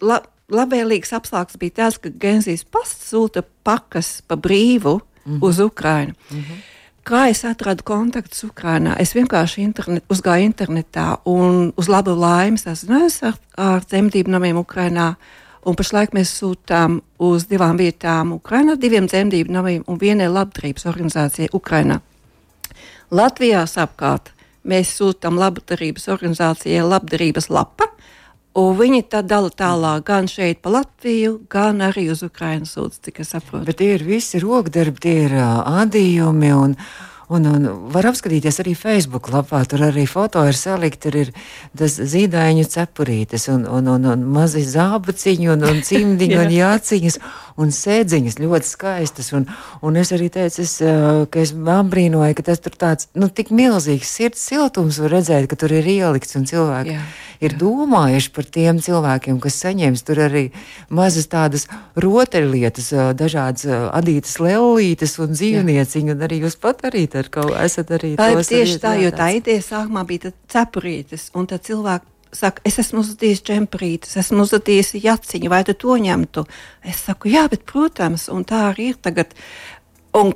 la, 0.00 0.22
labvēlīgs 0.50 1.12
apstākļus 1.16 1.58
bija 1.60 1.78
tas, 1.84 1.98
ka 1.98 2.10
Genzijas 2.10 2.64
pasts 2.64 3.12
sūta 3.12 3.44
pakas 3.64 4.22
pa 4.26 4.36
brīvu 4.36 4.98
mm 4.98 5.02
-hmm. 5.32 5.38
uz 5.42 5.58
Ukrajinu. 5.58 6.14
Mm 6.30 6.38
-hmm. 6.38 6.60
Kā 7.02 7.24
es 7.30 7.44
atradu 7.44 7.82
kontaktus 7.82 8.44
Ukrajinā? 8.44 8.94
Es 9.02 9.10
vienkārši 9.14 9.62
internet, 9.62 10.04
uzgāju 10.08 10.46
internetā 10.46 11.16
un 11.24 11.72
uz 11.76 11.88
labu 11.88 12.14
laimi 12.14 12.58
sazinājos 12.58 13.22
ar, 13.22 13.34
ar 13.56 13.82
dzemdību 13.82 14.30
namiem 14.30 14.56
Ukrajinā. 14.56 15.14
Un 15.66 15.74
pašlaik 15.74 16.14
mēs 16.14 16.30
sūtām 16.38 17.00
uz 17.18 17.46
divām 17.50 17.76
vietām 17.76 18.32
Ukrajinā, 18.32 18.76
diviem 18.76 19.06
dzemdību 19.06 19.52
namiem 19.52 19.84
un 19.86 19.98
vienai 19.98 20.28
labdarības 20.28 20.86
organizācijai 20.86 21.48
Ukrajinā. 21.52 22.00
Latvijā 23.10 23.66
savukārt 23.66 24.30
mēs 24.62 24.94
sūtām 25.00 25.38
labdarības 25.38 26.08
organizācijai 26.08 26.86
labdarības 26.86 27.50
lapa, 27.50 27.90
Un 28.58 28.74
viņi 28.76 29.06
tad 29.08 29.30
dala 29.30 29.48
tālāk 29.48 30.02
gan 30.04 30.26
šeit, 30.28 30.58
pa 30.60 30.74
Latviju, 30.74 31.38
gan 31.52 31.80
arī 31.86 32.10
uz 32.12 32.20
Ukraiņas 32.26 32.74
sūdzību, 32.76 33.04
cik 33.06 33.20
es 33.24 33.30
saprotu. 33.32 33.64
Bet 33.70 33.78
tie 33.80 33.94
ir 33.96 34.04
visi 34.04 34.40
rokdarbi, 34.42 35.00
tie 35.00 35.14
ir 35.24 35.38
uh, 35.38 35.62
adījumi. 35.80 36.52
Un... 36.52 36.76
Un, 37.32 37.46
un 37.46 37.68
var 37.94 38.08
apskatīties 38.10 38.58
arī 38.62 38.74
Facebook 38.78 39.30
lapā. 39.32 39.62
Tur 39.68 39.86
arī 39.86 40.04
foto 40.10 40.42
ir 40.48 40.58
salikti. 40.58 41.00
Tur 41.06 41.18
ir 41.20 41.32
tas 41.78 41.94
zīdaiņu 41.96 42.66
cepurītes, 42.72 43.48
un, 43.52 43.66
un, 43.66 43.88
un, 43.94 44.06
un 44.12 44.26
mazi 44.34 44.64
zābaciņi, 44.66 45.48
un, 45.54 45.66
un 45.70 45.82
cimdiņi, 45.86 46.38
un 46.42 46.54
jāciņas, 46.60 47.18
un 47.62 47.74
sēdziņas 47.74 48.38
ļoti 48.42 48.70
skaistas. 48.70 49.32
Un, 49.38 49.48
un 49.82 49.98
es 50.02 50.12
arī 50.14 50.30
teicu, 50.34 50.62
es, 50.66 50.78
ka 50.82 51.42
es 51.42 51.54
apbrīnoju, 51.54 52.38
ka 52.38 52.48
tas 52.52 52.62
tur 52.62 52.76
tāds, 52.78 53.10
nu, 53.18 53.30
tik 53.30 53.54
milzīgs 53.54 54.16
sirds 54.18 54.46
siltums 54.52 55.00
var 55.02 55.18
redzēt, 55.18 55.50
ka 55.50 55.58
tur 55.58 55.74
ir 55.78 55.92
ielikts 55.98 56.38
un 56.38 56.48
cilvēki. 56.48 56.96
Jā 56.98 57.04
ir 57.42 57.56
domājuši 57.58 58.30
par 58.34 58.46
tiem 58.54 58.78
cilvēkiem, 58.82 59.40
kas 59.42 59.58
saņems 59.64 60.04
tur 60.06 60.20
arī 60.28 60.44
mazas 60.94 61.26
tādas 61.32 61.66
rotaļlietas, 61.98 62.92
dažādas 63.18 63.66
adītas 63.90 64.38
lellītes 64.42 65.18
un 65.22 65.34
dzīvnieciņu, 65.34 66.14
un 66.14 66.26
arī 66.26 66.42
jūs 66.44 66.58
pat 66.62 66.84
arī 66.88 67.08
ar 67.18 67.28
kaut 67.32 67.52
esat 67.60 67.90
arī 67.98 68.14
tā. 68.16 68.30
Tieši 68.48 68.78
tā, 68.82 68.94
jo 69.02 69.10
tā 69.14 69.32
ideja 69.36 69.62
sākumā 69.62 70.04
bija 70.08 70.32
cepurītes, 70.52 71.30
un 71.38 71.46
tad 71.50 71.64
cilvēki 71.66 72.12
saka, 72.32 72.62
es 72.68 72.78
esmu 72.80 73.02
uzadījis 73.04 73.42
džemprītes, 73.46 74.16
esmu 74.20 74.46
uzadījis 74.46 74.94
jaciņu, 75.02 75.50
vai 75.52 75.62
tu 75.68 75.74
to 75.78 75.98
ņemtu? 76.00 76.46
Es 76.88 77.04
saku, 77.06 77.30
jā, 77.32 77.44
bet, 77.52 77.66
protams, 77.68 78.28
un 78.32 78.46
tā 78.48 78.68
arī 78.72 78.92
ir 78.94 79.02
tagad. 79.02 79.36
Un 80.16 80.34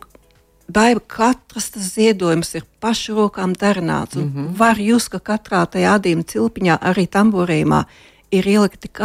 Baiba, 0.66 0.99
katrs 1.06 1.68
tas 1.76 1.92
ziedojums 1.95 2.49
ir 2.59 2.64
pašu 2.83 3.14
rokām 3.14 3.52
darināts. 3.54 4.16
Mm 4.16 4.33
-hmm. 4.35 4.59
Var 4.59 4.76
jūs, 4.76 5.09
ka 5.09 5.18
katrā 5.18 5.62
tajā 5.66 5.95
adījuma 5.95 6.25
cilpiņā, 6.26 6.78
arī 6.83 7.06
tamborījumā, 7.06 7.85
ir 8.30 8.47
ielikta 8.47 8.78
tik 8.78 8.99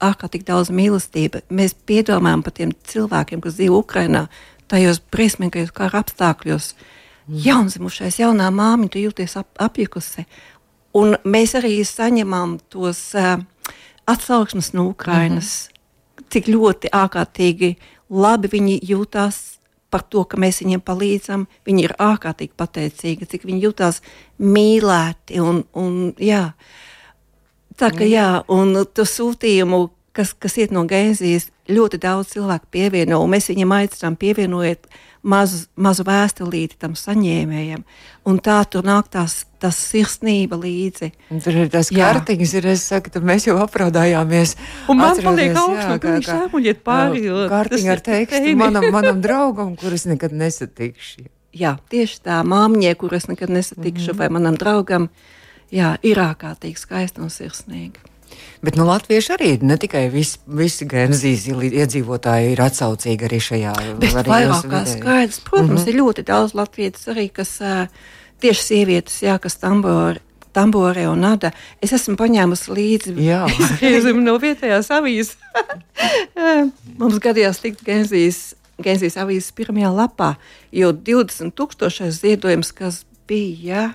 ārkārtīgi 0.00 0.44
daudz 0.44 0.70
mīlestības. 0.70 1.48
Mēs 1.50 1.74
piedomājam 1.86 2.42
par 2.42 2.52
tiem 2.52 2.72
cilvēkiem, 2.84 3.40
kas 3.40 3.54
dzīvo 3.54 3.78
Ukrajinā, 3.78 4.26
tajos 4.68 5.00
briesmīgajos 5.12 5.72
kara 5.72 5.98
apstākļos. 6.04 6.74
Mm. 6.74 6.95
Jaunzimušais, 7.26 8.20
jaunā 8.20 8.50
māmiņa, 8.54 8.92
tu 8.92 9.02
jūties 9.02 9.36
ap, 9.40 9.48
apjukusi. 9.58 10.26
Un 10.96 11.16
mēs 11.26 11.56
arī 11.58 11.80
saņemam 11.84 12.58
tos 12.72 13.00
uh, 13.18 13.40
atsauksmes 14.06 14.72
no 14.72 14.86
Ukrainas, 14.86 15.68
mm 15.68 15.72
-hmm. 15.72 16.26
cik 16.30 16.48
ļoti 16.48 16.88
ārkārtīgi 16.92 17.76
labi 18.10 18.48
viņi 18.48 18.80
jūtās 18.82 19.58
par 19.90 20.02
to, 20.02 20.24
ka 20.24 20.36
mēs 20.36 20.60
viņiem 20.62 20.80
palīdzam. 20.80 21.46
Viņi 21.66 21.84
ir 21.84 21.94
ārkārtīgi 21.98 22.52
pateicīgi, 22.56 23.26
cik 23.26 23.44
viņi 23.44 23.62
jutās 23.62 24.02
mīlēti. 24.38 25.40
Un, 25.40 25.64
un, 25.74 26.14
jā. 26.18 26.52
Tā 27.76 27.90
kā 27.90 28.04
jā, 28.08 28.42
un 28.48 28.86
to 28.94 29.04
sūtījumu, 29.04 29.90
kas, 30.12 30.32
kas 30.32 30.56
iet 30.56 30.70
no 30.70 30.84
Gēzijas, 30.84 31.50
ļoti 31.68 32.00
daudz 32.02 32.34
cilvēku 32.34 32.70
pievieno, 32.70 33.20
un 33.22 33.32
mēs 33.34 33.50
viņiem 33.50 33.74
aicinām 33.76 34.16
pievienojiet 34.20 34.86
mazu, 35.26 35.64
mazu 35.76 36.04
vēstulīti 36.06 36.78
tam 36.80 36.94
saņēmējam. 36.98 37.82
Un 38.26 38.40
tā 38.42 38.58
tur 38.70 38.86
nāk 38.86 39.10
tās, 39.12 39.40
tas 39.62 39.78
sirsnība 39.90 40.58
līdzi. 40.60 41.10
Un 41.34 41.42
tur 41.44 41.60
ir 41.64 41.70
tas 41.72 41.90
kārtiņas, 41.94 42.56
ir, 42.60 42.68
es 42.74 42.86
saku, 42.90 43.12
tad 43.14 43.26
mēs 43.26 43.48
jau 43.48 43.58
apraudājāmies. 43.62 44.56
Un 44.90 45.00
man 45.02 45.22
paliek 45.22 45.54
augstu, 45.58 46.00
ka 46.02 46.16
viņš 46.16 46.32
sāmuļiet 46.32 46.82
pāri. 46.86 47.24
Kārtiņa 47.52 47.94
ar 47.94 48.04
tekstu 48.10 48.58
manam, 48.58 48.90
manam 48.94 49.22
draugam, 49.26 49.74
kurus 49.78 50.06
nekad 50.10 50.34
nesatikšu. 50.36 51.30
Jā, 51.56 51.78
tieši 51.90 52.20
tā 52.26 52.42
māmiņai, 52.44 52.92
kuras 53.00 53.30
nekad 53.30 53.50
nesatikšu, 53.54 54.12
mm 54.12 54.12
-hmm. 54.12 54.18
vai 54.18 54.28
manam 54.28 54.58
draugam, 54.60 55.08
jā, 55.72 55.96
ir 56.02 56.20
ārkārtīgi 56.20 56.76
skaista 56.76 57.22
un 57.22 57.32
sirsnīga. 57.32 58.15
Bet 58.64 58.76
nu, 58.78 58.86
latvieši 58.88 59.32
arī 59.36 59.50
ne 59.62 59.76
tikai 59.78 60.06
visi, 60.10 60.38
visi 60.46 60.88
Genzijas 60.88 61.46
iedzīvotāji 61.46 62.54
ir 62.54 62.62
atsaucīgi 62.64 63.28
arī 63.28 63.40
šajā 63.42 63.74
vairāk 64.00 64.70
kā 64.70 64.84
skaidrs. 64.90 65.40
Protams, 65.44 65.70
mm 65.70 65.76
-hmm. 65.76 65.88
ir 65.88 66.00
ļoti 66.00 66.24
daudz 66.26 66.54
latviešu 66.54 67.10
arī, 67.14 67.28
kas 67.32 67.58
tieši 68.40 68.62
sievietes, 68.62 69.22
jā, 69.22 69.38
kas 69.38 69.56
tambori. 69.56 70.20
Tamborē 70.56 71.04
un 71.12 71.20
Nada. 71.20 71.50
Es 71.84 71.92
esmu 71.92 72.16
paņēmusi 72.16 72.72
līdzi 72.72 73.12
izgriezumu 73.64 74.22
no 74.24 74.38
vietējās 74.40 74.88
avīzes. 74.88 75.36
Mums 77.00 77.18
gadījās 77.20 77.60
tikt 77.60 77.84
Genzijas, 77.84 78.54
Genzijas 78.80 79.18
avīzes 79.20 79.52
pirmajā 79.56 79.92
lapā, 79.92 80.34
jo 80.72 80.92
20 80.92 81.52
tūkstošais 81.56 82.22
ziedojums, 82.22 82.72
kas 82.72 83.04
bija 83.28 83.90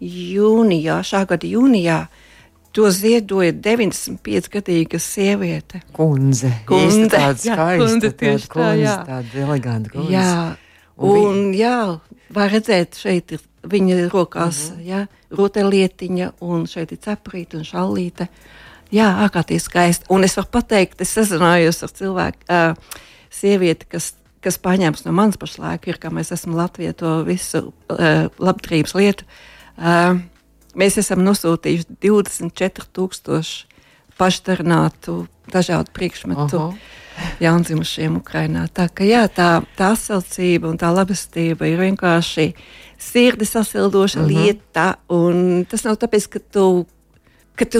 jūnijā, 0.00 1.02
šā 1.04 1.26
gada 1.28 1.48
jūnijā, 1.48 2.00
To 2.78 2.90
ziedoja 2.94 3.50
95-gadīga 3.52 5.00
sieviete. 5.02 5.80
Kundze. 5.96 6.52
Kundze. 6.68 7.08
Tāda 7.10 7.34
skaista, 7.34 7.78
kundze, 7.82 8.10
tieši 8.20 8.46
tā, 8.46 8.52
kundze, 8.54 8.84
jā. 8.84 8.96
Tāda 9.08 9.42
eleganta 9.42 9.90
kundze. 9.94 10.12
Jā. 10.14 10.34
Un, 11.00 11.18
un 11.18 11.40
jā, 11.56 11.76
var 12.36 12.54
redzēt, 12.54 13.00
šeit 13.00 13.34
ir 13.34 13.42
viņa 13.66 14.06
rokās, 14.12 14.70
uh 14.70 14.76
mhm. 14.76 14.80
-huh. 14.80 14.86
jā, 14.86 15.00
rotaļlietiņa, 15.40 16.32
un 16.40 16.66
šeit 16.70 16.92
ir 16.92 17.02
cepurīte 17.02 17.58
un 17.58 17.66
šallīte. 17.66 18.28
Jā, 18.90 19.08
ārkārtīgi 19.26 19.62
skaisti. 19.62 20.06
Un 20.10 20.24
es 20.24 20.36
varu 20.36 20.48
pateikt, 20.50 21.00
es 21.00 21.14
sazinājos 21.14 21.82
ar 21.82 21.90
cilvēku, 21.94 22.38
uh, 22.50 22.74
sievieti, 23.30 23.86
kas 23.86 24.14
kas 24.40 24.58
paņēmis 24.58 25.04
no 25.04 25.12
manas 25.12 25.36
pašlaik, 25.36 25.86
ir, 25.90 25.98
ka 26.00 26.08
mēs 26.08 26.32
esam 26.32 26.56
Latvijā 26.56 26.94
to 26.96 27.20
visu 27.26 27.58
uh, 27.68 28.30
labdarības 28.38 28.94
lietu. 28.94 29.24
Uh, 29.76 30.20
Mēs 30.78 30.98
esam 31.02 31.24
nosūtījuši 31.26 31.98
24,000 32.02 33.66
pašdarinātu 34.20 35.26
dažādu 35.50 35.90
priekšmetu 35.92 36.58
-huh. 36.58 36.74
jaundzimušiem 37.40 38.16
Ukrajinā. 38.16 38.68
Tā, 38.68 38.88
ka, 38.94 39.04
jā, 39.04 39.26
tā, 39.28 39.62
tā 39.76 39.92
atsaucība 39.94 40.68
un 40.68 40.78
tā 40.78 40.92
labestība 40.94 41.66
ir 41.66 41.78
vienkārši 41.78 42.54
sirdi 42.98 43.44
sasildoša 43.44 44.20
uh 44.20 44.26
-huh. 44.26 44.28
lieta. 44.28 44.94
Tas 45.68 45.84
nav 45.84 45.96
tāpēc, 45.96 46.28
ka 46.28 46.38
tu. 46.38 46.86
Ka 47.56 47.64
tu 47.64 47.78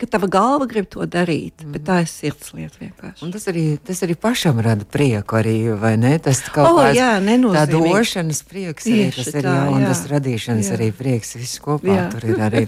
ka 0.00 0.08
tava 0.08 0.30
galva 0.32 0.66
grib 0.70 0.88
to 0.90 1.04
darīt, 1.04 1.60
mm. 1.60 1.74
bet 1.76 1.84
tā 1.88 1.98
ir 2.04 2.08
sirds 2.10 2.54
lieta 2.56 2.80
vienkārši. 2.80 3.20
Un 3.26 3.34
tas 3.34 3.46
arī, 3.52 3.64
tas 3.84 4.00
arī 4.06 4.16
pašam 4.20 4.62
rada 4.64 4.88
prieku, 4.88 5.36
arī, 5.40 5.56
vai 5.80 5.94
ne? 6.00 6.14
Tas 6.22 6.40
kaut 6.48 6.72
oh, 6.72 6.82
jā, 6.96 7.12
tā 7.20 7.66
došanas 7.68 8.42
prieks, 8.48 8.88
arī, 8.88 9.06
tas 9.14 9.32
ir, 9.34 9.40
tā, 9.44 9.54
jā, 9.60 9.68
un 9.68 9.84
jā. 9.84 9.92
tas 9.92 10.04
radīšanas 10.14 10.72
jā. 10.72 10.78
arī 10.78 10.90
prieks, 10.96 11.36
viss 11.36 11.60
kopā 11.62 11.92
jā. 11.92 12.10
tur 12.14 12.28
ir 12.32 12.44
arī. 12.48 12.66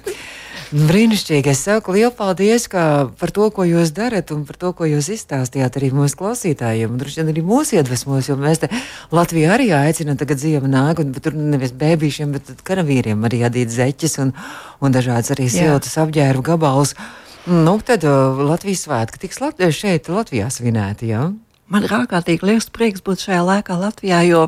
Brīnišķīgi. 0.73 1.53
Es 1.53 1.65
saku 1.67 1.93
lielu 1.93 2.13
paldies 2.17 2.65
par 2.69 3.33
to, 3.37 3.49
ko 3.53 3.65
jūs 3.69 3.91
darat 3.93 4.31
un 4.33 4.47
par 4.49 4.57
to, 4.57 4.71
ko 4.77 4.89
jūs 4.89 5.11
izstāstījāt 5.13 5.77
arī 5.77 5.91
mūsu 5.93 6.17
klausītājiem. 6.21 6.95
Droši 7.01 7.21
vien 7.21 7.33
arī 7.33 7.45
mūsu 7.45 7.77
iedvesmos, 7.77 8.31
jo 8.31 8.39
mēs 8.41 8.63
te 8.63 8.71
Latvijā 9.13 9.53
arī 9.57 9.69
aicinām 9.77 10.17
tagad 10.21 10.41
ziemu 10.41 10.71
nāk, 10.73 11.03
un 11.05 11.13
tur 11.13 11.37
nevis 11.37 11.75
bēbīšiem, 11.77 12.33
bet 12.37 12.65
karavīriem 12.65 13.29
arī 13.29 13.43
adīt 13.49 13.73
zeķes 13.73 14.17
un, 14.25 14.33
un 14.81 14.97
dažādas 14.97 15.35
arī 15.37 15.51
siltas 15.53 15.99
apģērbu 16.01 16.47
gabalus. 16.53 16.97
Nu, 17.45 17.75
tad 17.83 18.05
uh, 18.07 18.39
Latvijas 18.47 18.85
svētki 18.87 19.19
tiks 19.25 19.41
lat 19.43 19.59
šeit, 19.75 20.07
Latvijā 20.13 20.47
svinēti. 20.53 21.09
Ja? 21.11 21.25
Man 21.67 21.87
ir 21.87 21.95
ārkārtīgi 21.97 22.47
liels 22.47 22.69
prieks 22.71 23.03
būt 23.03 23.25
šajā 23.25 23.41
laikā 23.49 23.79
Latvijā, 23.81 24.21
jo 24.29 24.45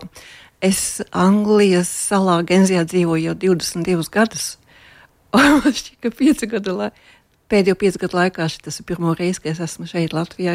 es 0.62 1.00
Anglijas 1.10 1.90
salā 1.90 2.38
Genzijā 2.46 2.84
dzīvoju 2.86 3.32
jau 3.32 3.34
22 3.48 4.06
gadus. 4.14 4.46
Man 5.34 5.74
šķiet, 5.74 5.98
ka 6.06 6.14
5 6.14 6.46
gadu 6.54 6.76
laikā. 6.84 7.10
Pēdējo 7.50 7.76
piecu 7.76 8.00
gadu 8.00 8.16
laikā 8.16 8.46
tas 8.64 8.78
ir 8.80 8.86
pirmo 8.88 9.12
reizi, 9.18 9.42
kad 9.42 9.52
es 9.52 9.60
esmu 9.66 9.84
šeit, 9.90 10.14
Latvijā. 10.16 10.54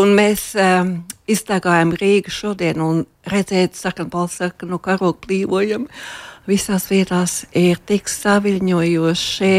Un 0.00 0.16
mēs 0.16 0.48
um, 0.58 0.96
iztaigājam 1.30 1.92
Rīgu 1.94 2.32
šodien 2.34 2.80
un 2.82 3.04
redzēt, 3.30 3.76
sarkanu 3.78 4.10
balstu 4.10 4.46
sarkanu 4.46 4.80
karogu 4.82 5.20
plīvojumu. 5.28 5.86
Uh, 5.86 6.29
visās 6.48 6.88
vietās 6.90 7.44
ir 7.56 7.80
tik 7.86 8.08
saviņojoši. 8.08 9.54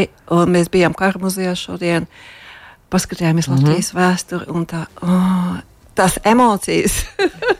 Mēs 0.52 0.70
bijām 0.72 0.96
kara 0.96 1.20
muzejā 1.22 1.54
šodien, 1.58 2.08
paskatījāmies 2.92 3.48
mm 3.48 3.54
-hmm. 3.54 3.68
Latvijas 3.68 3.94
vēsturi 3.94 4.48
un 4.50 4.66
tā, 4.66 4.86
oh, 5.02 5.60
tās 5.94 6.18
emocijas. 6.24 7.04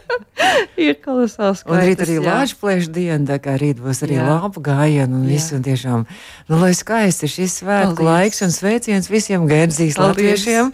ir 0.77 0.97
kolosāls. 1.05 1.63
Un 1.69 1.81
rīt 1.83 2.03
arī 2.05 2.19
lāču 2.23 2.59
plēšu 2.61 2.93
diena, 2.95 3.25
tā 3.33 3.39
kā 3.43 3.57
rīt 3.61 3.81
būs 3.83 4.03
arī 4.07 4.19
lāpu 4.23 4.63
gājienu 4.65 5.21
un 5.21 5.27
viss. 5.29 5.53
Un 5.53 5.63
tiešām, 5.63 6.05
nu, 6.49 6.61
lai 6.61 6.73
skaisti 6.75 7.31
šis 7.31 7.63
svētku 7.63 8.07
laiks 8.07 8.43
un 8.43 8.55
sveiciens 8.55 9.11
visiem 9.13 9.47
Gērzijas 9.51 9.99
latviešiem. 10.01 10.73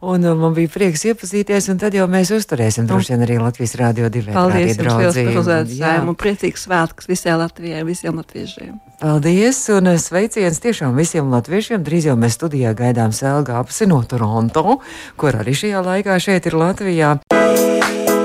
Un 0.00 0.24
uh, 0.24 0.32
man 0.36 0.54
bija 0.56 0.70
prieks 0.72 1.02
iepazīties, 1.10 1.66
un 1.68 1.80
tad 1.80 1.92
jau 1.92 2.06
mēs 2.08 2.30
uzturēsim 2.32 2.86
droši 2.88 3.12
vien 3.12 3.24
arī 3.26 3.34
Latvijas 3.36 3.74
Rādio 3.76 4.08
2. 4.08 4.32
Paldies. 4.32 4.78
Par 4.80 5.40
uzaicinājumu 5.42 6.14
un 6.14 6.16
priecīgs 6.16 6.64
svētkus 6.64 7.10
visai 7.10 7.34
Latvijai, 7.36 7.82
visiem 7.84 8.16
latviešiem. 8.16 8.78
Paldies, 9.02 9.60
un 9.76 9.92
uh, 9.92 10.00
sveiciens 10.00 10.62
tiešām 10.64 10.96
visiem 10.96 11.28
latviešiem. 11.28 11.84
Drīz 11.84 12.08
jau 12.08 12.16
mēs 12.16 12.38
studijā 12.40 12.72
gaidām 12.78 13.12
Selga 13.12 13.60
apsi 13.60 13.90
no 13.90 14.00
Toronto, 14.08 14.78
kur 15.20 15.36
arī 15.36 15.52
šajā 15.60 15.84
laikā 15.84 16.16
šeit 16.16 16.48
ir 16.48 16.56
Latvijā. 16.56 17.12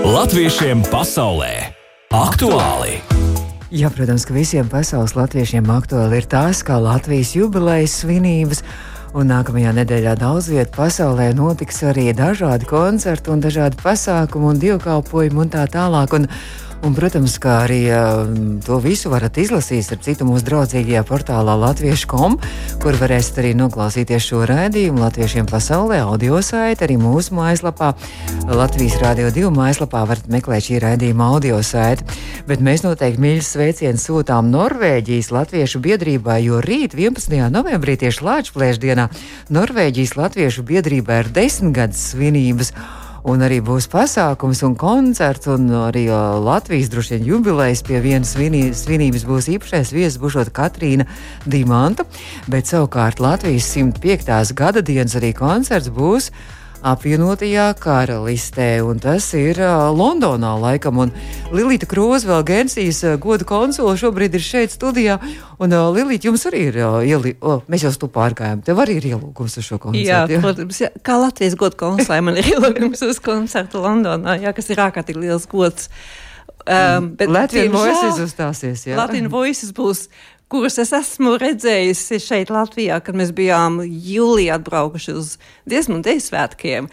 Latviešiem 0.05 0.87
pasaulē 0.87 1.51
aktuāli! 2.15 3.01
Jā, 3.75 3.89
protams, 3.91 4.23
ka 4.23 4.31
visiem 4.31 4.71
pasaules 4.71 5.17
latviešiem 5.17 5.67
aktuāli 5.73 6.21
ir 6.21 6.27
tās, 6.31 6.63
kā 6.63 6.79
Latvijas 6.79 7.33
jubilejas 7.35 7.99
svinības. 8.05 8.63
Un 9.15 9.29
nākamajā 9.31 9.71
nedēļā 9.77 10.13
daudz 10.19 10.49
vietā 10.51 10.73
pasaulē 10.75 11.29
notiks 11.37 11.77
arī 11.87 12.09
dažādi 12.11 12.67
koncerti 12.67 13.31
un 13.31 13.39
dažādi 13.39 13.79
pasākumi 13.79 14.49
un 14.49 14.57
dievkalpojumi 14.59 15.39
un 15.39 15.51
tā 15.53 15.61
tālāk. 15.71 16.11
Un 16.17 16.27
Un, 16.85 16.93
protams, 16.93 17.39
kā 17.41 17.63
arī 17.63 17.79
uh, 17.89 18.27
to 18.61 18.75
visu 18.77 19.09
varat 19.09 19.39
izlasīt 19.41 19.87
ar 19.89 19.97
citu 20.05 20.25
mūsu 20.27 20.45
draudzīgajā 20.45 21.01
portālā 21.09 21.55
Latviešu.com, 21.57 22.35
kur 22.83 22.97
varēsiet 22.99 23.39
arī 23.41 23.53
noklausīties 23.57 24.27
šo 24.27 24.43
raidījumu 24.45 25.01
Latviešiem 25.01 25.47
pasaulē, 25.49 26.03
audio 26.05 26.37
saiti, 26.45 26.85
arī 26.85 26.99
mūsu 27.01 27.33
mājaslapā. 27.39 27.95
Latvijas 28.45 28.99
Rādio 29.01 29.31
2 29.33 29.49
mājaslapā 29.55 30.03
varat 30.11 30.27
meklēt 30.29 30.67
šī 30.67 30.83
raidījuma 30.83 31.31
audio 31.33 31.57
saiti. 31.65 32.05
Bet 32.45 32.61
mēs 32.61 32.85
noteikti 32.85 33.23
mīļus 33.23 33.49
sveicienus 33.55 34.05
sūtām 34.05 34.51
Norvēģijas 34.53 35.31
Latviešu 35.33 35.81
biedrībai, 35.87 36.43
jo 36.45 36.59
rīt, 36.61 36.93
11. 36.93 37.33
novembrī, 37.49 37.97
tieši 38.03 38.21
Lāčplēšu 38.29 38.83
dienā, 38.85 39.07
Norvēģijas 39.57 40.13
Latviešu 40.21 40.67
biedrībai 40.69 41.23
ir 41.23 41.33
desmitgades 41.33 42.11
svinības 42.11 42.75
un 43.25 43.41
arī 43.45 43.57
būs 43.65 43.87
pasākums 43.89 44.61
un 44.67 44.75
koncerts, 44.79 45.49
un 45.49 45.69
arī 45.87 46.05
Latvijas 46.45 46.91
droši 46.93 47.15
vien 47.15 47.29
jubilejas 47.31 47.81
pie 47.85 48.01
vienas 48.03 48.35
svinī, 48.35 48.67
svinības 48.77 49.25
būs 49.25 49.49
īpašais 49.55 49.93
viesis, 49.95 50.19
būšot 50.21 50.53
Katrīna 50.55 51.07
Dimanta, 51.45 52.05
bet 52.51 52.69
savukārt 52.69 53.23
Latvijas 53.23 53.71
105. 53.73 54.53
gada 54.57 54.85
dienas 54.85 55.17
arī 55.17 55.33
koncerts 55.37 55.89
būs 55.89 56.29
apvienotajā 56.85 57.71
karalistē, 57.81 58.67
un 58.85 58.99
tas 59.01 59.25
ir 59.37 59.57
uh, 59.57 59.87
Londonā 59.95 60.51
laikam. 60.61 60.99
Un 61.01 61.13
Lilita 61.55 61.87
Kroza, 61.89 62.29
vēl 62.29 62.43
Gensijas 62.45 63.01
uh, 63.05 63.15
godu 63.21 63.47
konsula, 63.49 63.95
šobrīd 63.97 64.37
ir 64.37 64.43
šeit 64.45 64.75
studijā. 64.75 65.17
Un 65.57 65.73
uh, 65.73 65.87
Lilita, 65.95 66.29
jums 66.29 66.45
arī 66.49 66.67
ir 66.69 66.77
uh, 66.83 66.99
ieli, 67.05 67.33
oh, 67.41 67.63
mēs 67.71 67.87
jau 67.87 67.93
stu 67.95 68.09
pārgājām, 68.13 68.61
tev 68.65 68.83
arī 68.83 68.99
ir 68.99 69.09
ielūgums 69.15 69.57
uz 69.57 69.65
šo 69.65 69.79
koncertu. 69.81 70.05
Jā, 70.05 70.21
jā? 70.29 70.43
protams, 70.43 70.83
jā, 70.83 70.91
kā 71.05 71.17
Latvijas 71.21 71.57
godu 71.59 71.81
konsulē 71.81 72.21
man 72.25 72.37
ir 72.41 72.51
ielūgums 72.53 73.01
uz 73.07 73.21
koncertu 73.23 73.81
Londonā, 73.81 74.37
jā, 74.43 74.53
kas 74.55 74.69
ir 74.69 74.85
ārkārtīgi 74.85 75.25
liels 75.25 75.49
gods. 75.49 75.89
Um, 76.65 77.11
bet 77.17 77.29
Latvijas 77.29 77.73
voices 77.73 78.21
uzstāsies, 78.23 78.87
jā. 78.87 78.95
Latvijas 78.97 79.29
voices 79.29 79.73
būs 79.73 80.07
kurus 80.51 80.79
es 80.81 80.93
esmu 80.95 81.35
redzējusi 81.41 82.21
šeit, 82.23 82.53
Latvijā, 82.53 82.99
kad 83.03 83.17
mēs 83.17 83.33
bijām 83.35 83.81
jūlijā 83.85 84.59
atbraukuši 84.59 85.15
uz 85.17 85.35
un 85.89 86.03
dēļu 86.05 86.25
svētkiem. 86.29 86.89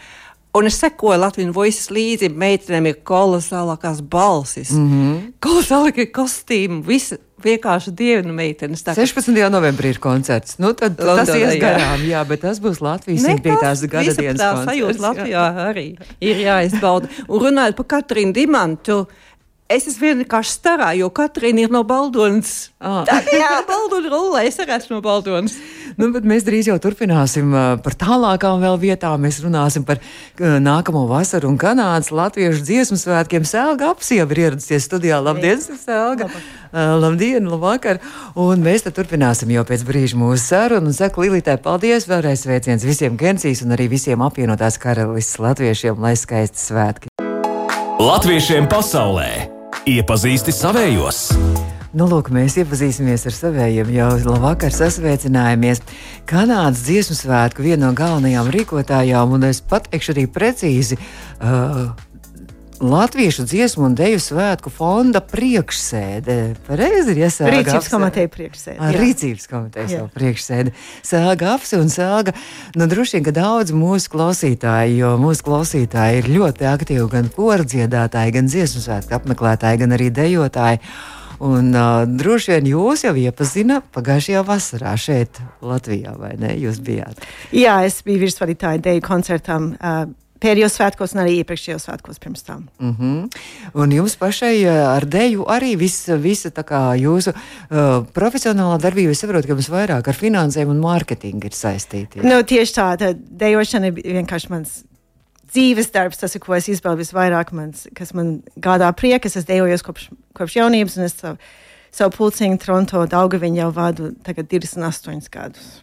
Un 0.53 0.69
es 0.69 0.77
sekoju 0.77 1.17
Latvijas 1.17 1.53
voices 1.55 1.89
līdzi, 1.89 2.29
meitenēm 2.29 2.91
ir 2.91 2.99
kolosālākās 3.09 4.03
balsis, 4.05 4.69
mm 4.71 4.89
-hmm. 4.89 5.31
kolosālākie 5.41 6.11
kostīmi, 6.13 6.83
visi 6.85 7.17
vienkārši 7.43 7.93
dievinu 7.97 8.33
meitenes. 8.35 8.83
Tā, 8.85 8.95
16. 8.97 9.33
novembrī 9.51 9.93
ir 9.93 9.99
koncerts. 10.03 10.57
Nu, 10.63 10.73
tad 10.77 10.99
Londonā, 10.99 11.25
tas 11.25 11.35
ies 11.35 11.57
garām, 11.61 12.05
jā. 12.05 12.13
jā, 12.13 12.23
bet 12.29 12.43
tas 12.45 12.61
būs 12.63 12.81
Latvijas 12.83 13.25
105. 13.25 13.87
gada 13.91 14.15
dienas 14.19 14.43
koncerts. 14.43 14.69
Sajūta 14.69 15.05
Latvijā 15.07 15.43
arī 15.67 15.87
ir 16.23 16.41
jāizbauda. 16.45 17.11
Un 17.27 17.45
runājot 17.47 17.79
par 17.81 17.89
Katrīnu 17.97 18.35
Dimantu, 18.35 19.03
Es 19.73 19.87
esmu 19.89 20.11
vienkārši 20.19 20.51
starā, 20.53 20.91
jo 20.99 21.07
Katrīna 21.09 21.65
ir 21.65 21.71
no 21.73 21.81
Baldonas. 21.89 22.69
Ah. 22.77 23.01
Tad, 23.07 23.29
jā, 23.33 23.49
Baldona 23.65 24.11
rullē, 24.11 24.43
es 24.49 24.59
arī 24.61 24.75
esmu 24.77 24.99
no 24.99 25.05
Baldonas. 25.05 25.55
Nu, 25.97 26.09
mēs 26.13 26.45
drīz 26.45 26.67
jau 26.69 26.75
turpināsim 26.81 27.53
par 27.85 27.95
tālākām 27.99 28.61
vēl 28.63 28.79
vietām. 28.81 29.21
Mēs 29.25 29.39
runāsim 29.43 29.85
par 29.85 30.01
nākamo 30.39 31.05
vasaru 31.09 31.51
un 31.51 31.59
Kanādas 31.61 32.09
latviešu 32.13 32.65
dziesmu 32.65 32.97
svētkiem. 32.97 33.45
Sēlga 33.45 33.91
apsieva 33.93 34.33
ir 34.33 34.43
ieradusies 34.47 34.87
studijā. 34.89 35.21
Labdien, 35.21 35.61
Sēlga! 35.61 36.29
Labdien, 36.73 37.45
labvakar! 37.45 38.01
Un 38.39 38.65
mēs 38.65 38.87
turpināsim 38.89 39.53
jau 39.53 39.65
pēc 39.69 39.85
brīža 39.85 40.17
mūsu 40.17 40.41
sarunu. 40.41 40.89
Un 40.89 40.97
saku 40.97 41.27
Lilitai 41.27 41.59
paldies 41.61 42.09
vēlreiz 42.09 42.47
sveiciens 42.47 42.85
visiem 42.89 43.17
Gensijas 43.21 43.61
un 43.65 43.77
arī 43.77 43.91
visiem 43.93 44.25
apvienotās 44.25 44.81
karalistas 44.81 45.41
latviešiem, 45.45 46.01
lai 46.01 46.17
skaisti 46.17 46.69
svētki! 46.71 47.13
Latviešiem 48.01 48.65
pasaulē! 48.65 49.52
Iepazīsti 49.83 50.53
savējos! 50.55 51.17
Nu, 51.91 52.05
lūk, 52.07 52.29
mēs 52.31 52.53
iepazīsimies 52.61 53.25
ar 53.27 53.33
saviem 53.35 53.89
jau 53.91 54.05
labvakar 54.23 54.71
sasveicinājumies. 54.71 55.81
Kanādas 56.29 56.85
dziesmu 56.85 57.17
svētku 57.19 57.65
viena 57.65 57.89
no 57.89 57.97
galvenajām 57.97 58.47
rīkotājām, 58.55 59.35
un 59.35 59.43
es 59.49 59.59
pateikšu 59.59 60.13
arī 60.15 60.23
precīzi. 60.31 60.95
Uh, 60.95 61.91
Latviešu 62.83 63.45
dziesmu 63.47 63.85
un 63.87 63.93
deju 63.95 64.19
svētku 64.19 64.67
fonda 64.67 65.21
priekšsēde. 65.23 66.35
Pareizi 66.67 67.13
ir 67.13 67.21
iesākta. 67.21 67.53
Rīcības 67.53 67.87
komiteja 67.93 68.31
priekšsēde. 68.33 68.75
Jā. 68.75 68.89
Rīcības 68.99 69.45
komiteja 69.47 69.91
jau 69.93 70.07
priekšsēde. 70.11 70.73
Sēga 71.07 71.53
apsi 71.53 71.79
un 71.79 71.87
sēga. 71.93 72.33
Nu, 72.75 72.89
droši 72.91 73.15
vien, 73.15 73.23
ka 73.29 73.31
daudz 73.37 73.71
mūsu 73.71 74.11
klausītāji, 74.11 74.97
jo 74.99 75.13
mūsu 75.21 75.45
klausītāji 75.47 76.25
ir 76.25 76.27
ļoti 76.33 76.67
aktīvi 76.73 77.05
gan 77.13 77.29
kordziedātāji, 77.31 78.33
gan 78.35 78.49
dziesmu 78.51 78.83
svētku 78.83 79.15
apmeklētāji, 79.15 79.79
gan 79.85 79.95
arī 79.95 80.09
dejotāji. 80.17 80.81
Un 81.43 81.71
uh, 81.71 82.01
droši 82.07 82.51
vien 82.57 82.67
jūs 82.73 83.05
jau 83.05 83.13
iepazināt 83.19 83.87
pagājušajā 83.95 84.43
vasarā 84.47 84.97
šeit, 84.99 85.39
Latvijā, 85.63 86.17
vai 86.19 86.33
ne? 86.39 86.51
Jūs 86.59 86.83
bijāt? 86.83 87.23
Jā, 87.55 87.79
es 87.87 88.01
biju 88.03 88.25
virsvadītāja 88.25 88.83
deju 88.91 89.05
koncertam. 89.07 89.71
Uh, 89.79 90.11
pēdējos 90.43 90.77
svētkos 90.77 91.15
un 91.15 91.23
arī 91.23 91.39
iepriekšējos 91.41 91.87
svētkos 91.87 92.21
pirms 92.23 92.45
tam. 92.45 92.67
Mm 92.79 92.95
-hmm. 92.99 93.43
Un 93.73 93.95
jums 93.95 94.15
pašai 94.19 94.53
eh, 94.63 94.69
ar 94.69 95.07
dēļu 95.07 95.47
arī 95.47 95.75
visa, 95.79 96.17
visa 96.17 96.51
jūsu 96.99 97.33
uh, 97.33 98.05
profesionālā 98.13 98.79
darbība, 98.79 99.11
es 99.11 99.19
saprotu, 99.23 99.47
ka 99.47 99.53
jums 99.53 99.69
vairāk 99.69 100.07
ar 100.07 100.15
finansēm 100.15 100.69
un 100.69 100.79
mārketingu 100.79 101.45
ir 101.45 101.55
saistīta. 101.55 102.23
Nu, 102.23 102.43
tieši 102.43 102.73
tā, 102.73 102.87
tā 102.97 103.13
dējošana 103.15 103.87
ir 103.87 103.93
vienkārši 104.19 104.49
mans 104.49 104.83
dzīves 105.53 105.91
darbs, 105.93 106.17
tas 106.17 106.35
ir, 106.35 106.41
ko 106.41 106.55
es 106.57 106.67
izbaudu 106.71 107.03
visvairāk, 107.03 107.53
mans, 107.53 107.87
kas 107.95 108.13
man 108.17 108.41
gādā 108.57 108.89
prieku. 108.97 109.29
Es 109.29 109.45
dejojos 109.45 109.85
kopš, 109.85 110.09
kopš 110.37 110.57
jaunības, 110.57 110.97
un 110.97 111.07
es 111.07 111.17
savu, 111.19 111.37
savu 111.93 112.15
pulciņu 112.17 112.59
Toronto 112.61 113.05
Daugaviņu 113.09 113.61
jau 113.61 113.71
vadu 113.75 114.11
tagad 114.25 114.49
28 114.51 115.29
gadus. 115.33 115.82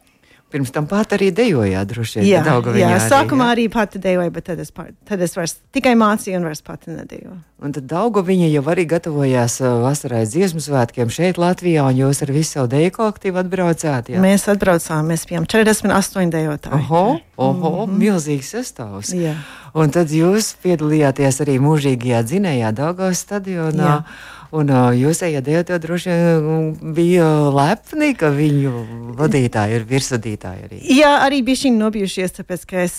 Pirms 0.50 0.72
tam 0.74 0.88
pat 0.90 1.12
arī 1.14 1.28
dejojāt, 1.30 1.86
droši 1.92 2.18
vien. 2.18 2.26
Jā, 2.26 2.40
jā 2.42 2.88
arī, 2.90 3.04
sākumā 3.06 3.46
jā. 3.46 3.54
arī 3.54 3.66
pati 3.70 4.00
dejoja, 4.02 4.32
bet 4.34 4.48
tad 4.48 4.58
es, 4.58 4.72
pār, 4.74 4.88
tad 5.06 5.20
es 5.22 5.36
vairs 5.38 5.54
tikai 5.70 5.92
mācīju 5.98 6.40
un 6.40 6.48
vairs 6.48 6.64
pati 6.66 6.90
nedejoju. 6.90 7.36
Un 7.60 7.74
tad 7.76 7.86
Daugoviņa 7.90 8.48
jau 8.50 8.62
arī 8.72 8.86
gatavojās 8.90 9.60
vasarai 9.60 10.24
dziesmu 10.26 10.62
svētkiem 10.64 11.12
šeit 11.12 11.38
Latvijā, 11.38 11.84
un 11.86 12.00
jūs 12.00 12.22
ar 12.24 12.32
visu 12.34 12.56
savu 12.56 12.70
deju 12.72 12.96
kolektīvu 12.96 13.42
atbraucāt. 13.44 14.10
Jā? 14.10 14.22
Mēs 14.24 14.48
atbraucām, 14.50 15.12
mēs 15.12 15.28
bijām 15.30 15.46
48 15.46 16.34
dejotāji. 16.34 16.80
Oho, 16.80 17.04
oho, 17.36 17.86
mm 17.86 17.92
-hmm. 17.92 18.02
milzīgs 18.02 18.50
sastāvs. 18.56 19.14
Jā. 19.14 19.36
Un 19.74 19.94
tad 19.94 20.10
jūs 20.10 20.56
piedalījāties 20.64 21.40
arī 21.44 21.60
mūžīgajā 21.62 22.24
dzinējā 22.26 22.72
Daugavas 22.74 23.22
stadionā. 23.22 23.94
Jā. 24.00 24.02
Un 24.56 24.70
jūs 24.98 25.22
ejat 25.22 25.46
jau 25.46 25.78
droši 25.78 26.10
vien 26.10 26.70
bija 26.96 27.26
lepni, 27.54 28.12
ka 28.18 28.32
viņu 28.34 28.84
vadītāji 29.18 29.78
ir 29.78 29.84
virsvadītāji 29.86 30.64
arī. 30.66 30.80
Jā, 30.96 31.12
arī 31.26 31.42
bija 31.46 31.62
šī 31.62 31.74
nobijušies, 31.76 32.34
tāpēc, 32.40 32.64
ka 32.70 32.82
es 32.82 32.96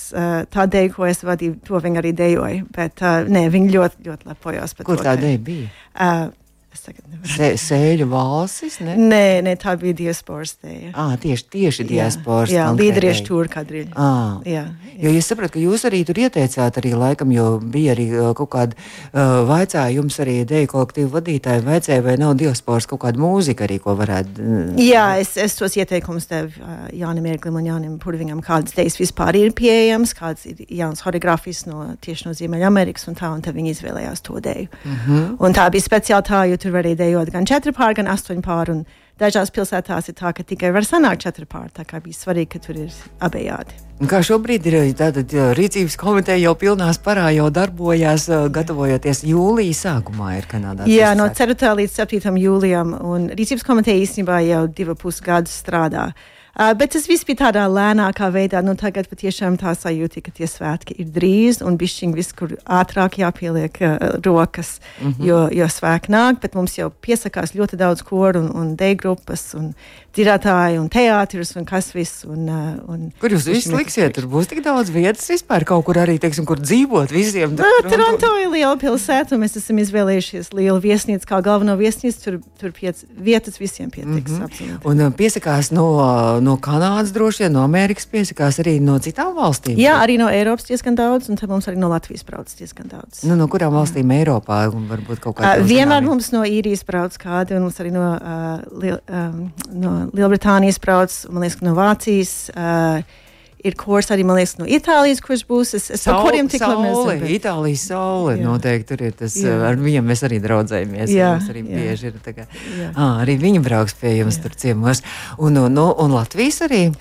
tā 0.55 0.67
deju, 0.71 0.93
ko 0.95 1.09
es 1.09 1.23
vadīju, 1.27 1.57
to 1.67 1.81
viņi 1.83 2.03
arī 2.03 2.13
dejoja. 2.15 2.61
Bet 2.77 3.03
nē, 3.03 3.47
viņi 3.51 3.73
ļoti, 3.75 4.05
ļoti 4.07 4.31
lepojās. 4.31 4.77
Kur 4.87 5.03
tā 5.03 5.17
deja 5.19 5.41
bija? 5.43 5.67
Uh, 5.91 6.29
Es 6.71 6.85
tagad 6.85 7.03
nevaru. 7.07 7.27
Se, 7.27 7.49
sēļu 7.59 8.07
valstis, 8.11 8.79
ne? 8.85 8.95
Nē, 8.95 9.25
nē, 9.43 9.57
tā 9.59 9.75
bija 9.79 9.97
diasporas 10.05 10.55
dēļ. 10.63 10.93
À, 10.95 11.09
tieši, 11.19 11.47
tieši 11.51 11.87
diasporas. 11.89 12.53
Jā, 12.53 12.69
konkrētai. 12.69 12.87
līderiešu 12.87 13.27
tur 13.27 13.51
kadriļi. 13.51 13.91
À. 13.99 14.11
Jā, 14.47 14.65
Jo 15.01 15.09
es 15.17 15.25
saprotu, 15.25 15.55
ka 15.55 15.61
jūs 15.61 15.81
arī 15.87 16.03
tur 16.05 16.19
ieteicāt, 16.21 16.75
arī 16.77 16.91
laikam, 16.93 17.31
jo 17.33 17.45
bija 17.73 17.95
arī 17.95 18.05
uh, 18.13 18.27
kaut 18.37 18.51
kāda 18.53 18.75
uh, 18.77 19.41
vaicājums 19.49 20.19
arī 20.21 20.35
deju 20.45 20.69
kolektīvu 20.75 21.09
vadītāju, 21.15 21.63
vaicēja, 21.65 22.03
vai 22.05 22.13
nav 22.21 22.35
diasporas 22.37 22.85
kaut 22.89 23.01
kāda 23.05 23.21
mūzika 23.21 23.65
arī, 23.65 23.79
ko 23.81 23.95
varētu. 23.97 24.35
Uh, 24.37 24.81
Jā, 24.81 25.05
es, 25.23 25.33
es 25.41 25.57
tos 25.57 25.77
ieteikumus 25.79 26.29
devu 26.29 26.53
uh, 26.61 26.83
Jānim 26.93 27.25
Ērglim 27.31 27.57
un 27.57 27.69
Jānim 27.69 27.95
Purvingam, 28.03 28.43
kādas 28.45 28.75
idejas 28.75 28.99
vispār 29.01 29.39
ir 29.39 29.55
pieejamas, 29.57 30.13
kādas 30.17 30.45
ir 30.51 30.61
jaunas 30.67 31.01
choreogrāfijas 31.01 31.63
no, 31.71 31.87
tieši 32.05 32.29
no 32.29 32.35
Ziemeļamerikas 32.37 33.09
un 33.09 33.17
tā, 33.17 33.33
un 33.33 33.41
tad 33.41 33.57
viņi 33.57 33.73
izvēlējās 33.73 34.21
to 34.27 34.37
deju. 34.37 34.69
Mm 34.83 35.01
-hmm. 35.01 35.33
Un 35.41 35.57
tā 35.57 35.65
bija 35.73 35.87
speciāli 35.87 36.27
tā, 36.29 36.43
jo 36.51 36.60
tur 36.61 36.75
varēja 36.75 36.99
dejot 37.03 37.31
gan 37.33 37.47
četri 37.49 37.73
pāri, 37.75 37.97
gan 37.99 38.09
astoņi 38.11 38.43
pāri, 38.45 38.75
un 38.75 38.81
dažās 39.21 39.51
pilsētās 39.53 40.09
ir 40.09 40.17
tā, 40.17 40.31
ka 40.37 40.45
tikai 40.47 40.71
var 40.73 40.87
sanākt 40.87 41.25
četri 41.25 41.45
pāri, 41.49 41.71
tā 41.75 41.85
kā 41.87 42.01
bija 42.03 42.17
svarīgi, 42.17 42.49
ka 42.53 42.61
tur 42.63 42.79
ir 42.85 42.97
abejādi. 43.21 43.77
Kā 44.09 44.23
šobrīd 44.25 44.65
ir 44.65 44.77
tātad, 44.97 45.33
rīcības 45.57 45.97
komiteja 46.01 46.39
jau 46.41 46.55
pilnā 46.57 46.89
sparā 46.97 47.27
jau 47.35 47.51
darbojās, 47.53 48.25
uh, 48.31 48.47
gatavojoties 48.53 49.23
jūlijā 49.29 49.77
sākumā 49.77 50.35
ir 50.39 50.49
Kanādā. 50.49 50.89
Jā, 50.89 51.13
no 51.17 51.29
sāks. 51.29 51.45
4. 51.53 51.73
līdz 51.83 51.97
7. 52.01 52.37
jūlijam, 52.41 52.95
un 52.97 53.29
Rīcības 53.37 53.65
komiteja 53.67 54.01
īstenībā 54.01 54.41
jau 54.47 54.65
divu 54.81 54.97
pusi 54.97 55.25
gadus 55.27 55.59
strādā. 55.61 56.09
Uh, 56.09 56.40
bet 56.77 56.91
tas 56.95 57.07
viss 57.09 57.25
bija 57.27 57.45
tādā 57.45 57.65
lēnākā 57.71 58.31
veidā. 58.33 58.61
Nu, 58.65 58.75
tagad 58.79 59.09
patiešām 59.11 59.57
tā 59.61 59.73
sajūta, 59.77 60.23
ka 60.25 60.33
tie 60.35 60.49
svētki 60.49 60.97
ir 61.01 61.11
drīz, 61.15 61.61
un 61.65 61.77
bišķiņi 61.79 62.17
vis, 62.17 62.31
kur 62.37 62.55
ātrāk 62.65 63.19
jāpieliek 63.21 63.81
uh, 63.81 63.97
rokas, 64.25 64.79
mm. 64.99 65.11
-hmm. 65.11 65.25
jo, 65.27 65.41
jo 65.51 65.67
svētki 65.67 66.11
nāk, 66.11 66.41
bet 66.41 66.55
mums 66.55 66.77
jau 66.77 66.89
piesakās 66.89 67.55
ļoti 67.55 67.79
daudz 67.79 68.01
koru 68.01 68.43
un, 68.43 68.51
un 68.55 68.75
deju 68.75 68.97
grupas, 69.03 69.53
un 69.55 69.73
dzirdētāji, 70.15 70.79
un 70.81 70.87
teātris, 70.91 71.53
un 71.59 71.65
kas 71.67 71.91
viss. 71.95 72.25
Un, 72.27 72.47
uh, 72.51 72.91
un 72.91 73.09
Kur 73.21 73.33
jūs 73.33 73.47
visi 73.47 73.71
liksiet? 73.73 74.13
Tur 74.15 74.27
būs 74.31 74.49
tik 74.51 74.63
daudz 74.65 74.91
vietas 74.93 75.27
vispār 75.31 75.65
kaut 75.67 75.85
kur 75.87 75.99
arī, 76.01 76.17
teiksim, 76.21 76.45
kur 76.47 76.59
dzīvot 76.61 77.13
visiem. 77.13 77.55
Nā, 77.57 77.69
Toronto 77.87 78.31
ir 78.41 78.51
liela 78.51 78.75
pilsēta, 78.81 79.35
un 79.35 79.43
mēs 79.45 79.57
esam 79.59 79.79
izvēlējušies 79.81 80.51
lielu 80.57 80.77
viesnīcu 80.83 81.29
kā 81.29 81.41
galveno 81.45 81.77
viesnīcu. 81.79 82.19
Tur, 82.25 82.39
tur 82.59 82.73
piec, 82.75 83.03
vietas 83.15 83.59
visiem 83.61 83.91
pietiks. 83.93 84.31
Mm 84.35 84.47
-hmm. 84.47 84.79
Un 84.91 85.05
uh, 85.07 85.13
piesakās 85.15 85.71
no, 85.71 85.87
uh, 85.97 86.41
no 86.43 86.57
Kanādas, 86.57 87.13
droši 87.15 87.45
vien 87.45 87.53
no 87.53 87.63
Amerikas, 87.63 88.05
piesakās 88.05 88.59
arī 88.59 88.79
no 88.81 88.99
citām 88.99 89.33
valstīm. 89.35 89.79
Jā, 89.79 89.95
arī 90.03 90.17
no 90.19 90.29
Eiropas 90.29 90.67
diezgan 90.67 90.95
daudz, 90.95 91.29
un 91.29 91.35
tad 91.35 91.49
mums 91.49 91.67
arī 91.67 91.77
no 91.77 91.89
Latvijas 91.89 92.23
brauc 92.23 92.51
diezgan 92.57 92.87
daudz. 92.87 93.23
Nu, 93.23 93.35
no 93.35 93.47
kurām 93.47 93.73
valstīm 93.73 94.11
Eiropā 94.11 94.67
un 94.73 94.87
varbūt 94.89 95.19
kaut 95.19 95.39
Uh, 95.41 95.45
kādā 95.45 95.63
vienmēr 95.63 96.03
mums 96.03 96.31
no 96.31 96.43
īrijas 96.43 96.83
brauc 96.85 97.15
kādi, 97.17 97.55
un 97.55 97.61
mums 97.61 97.79
arī 97.79 97.91
no, 97.91 98.03
uh, 98.13 98.81
Liel, 98.81 98.99
um, 99.09 99.51
no 99.73 100.00
Lielbritānijas 100.13 100.79
brauc, 100.83 101.17
man 101.29 101.45
liekas, 101.45 101.59
ka 101.59 101.67
no 101.67 101.75
Vācijas. 101.77 102.33
Uh, 102.55 103.19
ir 103.65 103.75
kurs 103.77 104.09
arī, 104.13 104.23
man 104.25 104.37
liekas, 104.39 104.55
no 104.59 104.67
Itālijas, 104.69 105.21
kurš 105.23 105.43
būs. 105.49 105.73
Es, 105.77 105.87
es 105.93 106.03
par 106.07 106.21
kuriem 106.25 106.49
tik 106.51 106.63
labi 106.63 106.87
nezinu. 106.87 107.19
bet- 107.21 107.33
Itālijas 107.37 107.85
saule. 107.91 108.35
Jā. 108.37 108.45
Noteikti 108.45 108.87
tur 108.89 109.03
ir 109.05 109.11
tas, 109.17 109.35
Jā. 109.37 109.57
ar 109.69 109.75
viņiem 109.77 110.07
mēs 110.11 110.23
arī 110.25 110.39
draudzējamies. 110.41 111.13
Jā, 111.13 111.31
Mums 111.37 111.49
arī 111.49 111.63
jā. 111.63 111.77
bieži 111.77 112.07
ir 112.09 112.13
tā 112.25 112.33
kā, 112.35 112.47
Jā. 112.77 112.91
ah, 112.95 113.21
arī 113.23 113.37
viņi 113.39 113.61
brauks 113.63 113.93
pie 113.93 114.17
jums 114.17 114.41
tur 114.41 114.55
ciemos. 114.55 115.01
Un, 115.37 115.57
un, 115.57 115.77
un, 115.77 115.93
un 115.97 116.11
Latvijas 116.11 116.61
arī. 116.61 116.93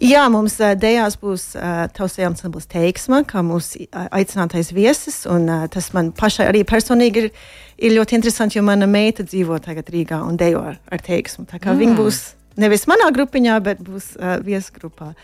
Jā, 0.00 0.26
mums 0.32 0.56
dejās 0.56 1.18
būs 1.20 1.56
uh, 1.56 1.86
taustajām 1.92 2.34
ansamblis 2.34 2.66
teiksma, 2.66 3.24
kā 3.24 3.44
mūsu 3.44 3.86
aicinātais 3.92 4.72
viesis, 4.72 5.26
un 5.26 5.48
uh, 5.48 5.66
tas 5.68 5.92
man 5.92 6.12
pašai 6.12 6.48
arī 6.50 6.64
personīgi 6.64 7.26
ir, 7.26 7.30
ir 7.78 7.96
ļoti 7.96 8.18
interesanti, 8.18 8.58
jo 8.58 8.64
mana 8.66 8.86
meita 8.86 9.22
dzīvo 9.22 9.60
tagad 9.64 9.88
Rīgā 9.92 10.22
un 10.24 10.36
dejo 10.36 10.64
ar, 10.72 10.80
ar 10.90 11.00
teiksmu. 11.00 11.46
Tā 11.46 11.60
kā 11.60 11.72
mm. 11.72 11.78
viņa 11.78 11.96
būs 11.96 12.24
nevis 12.56 12.86
manā 12.90 13.10
grupiņā, 13.16 13.60
bet 13.62 13.82
būs 13.84 14.14
uh, 14.20 14.38
viesgrupā. 14.44 15.14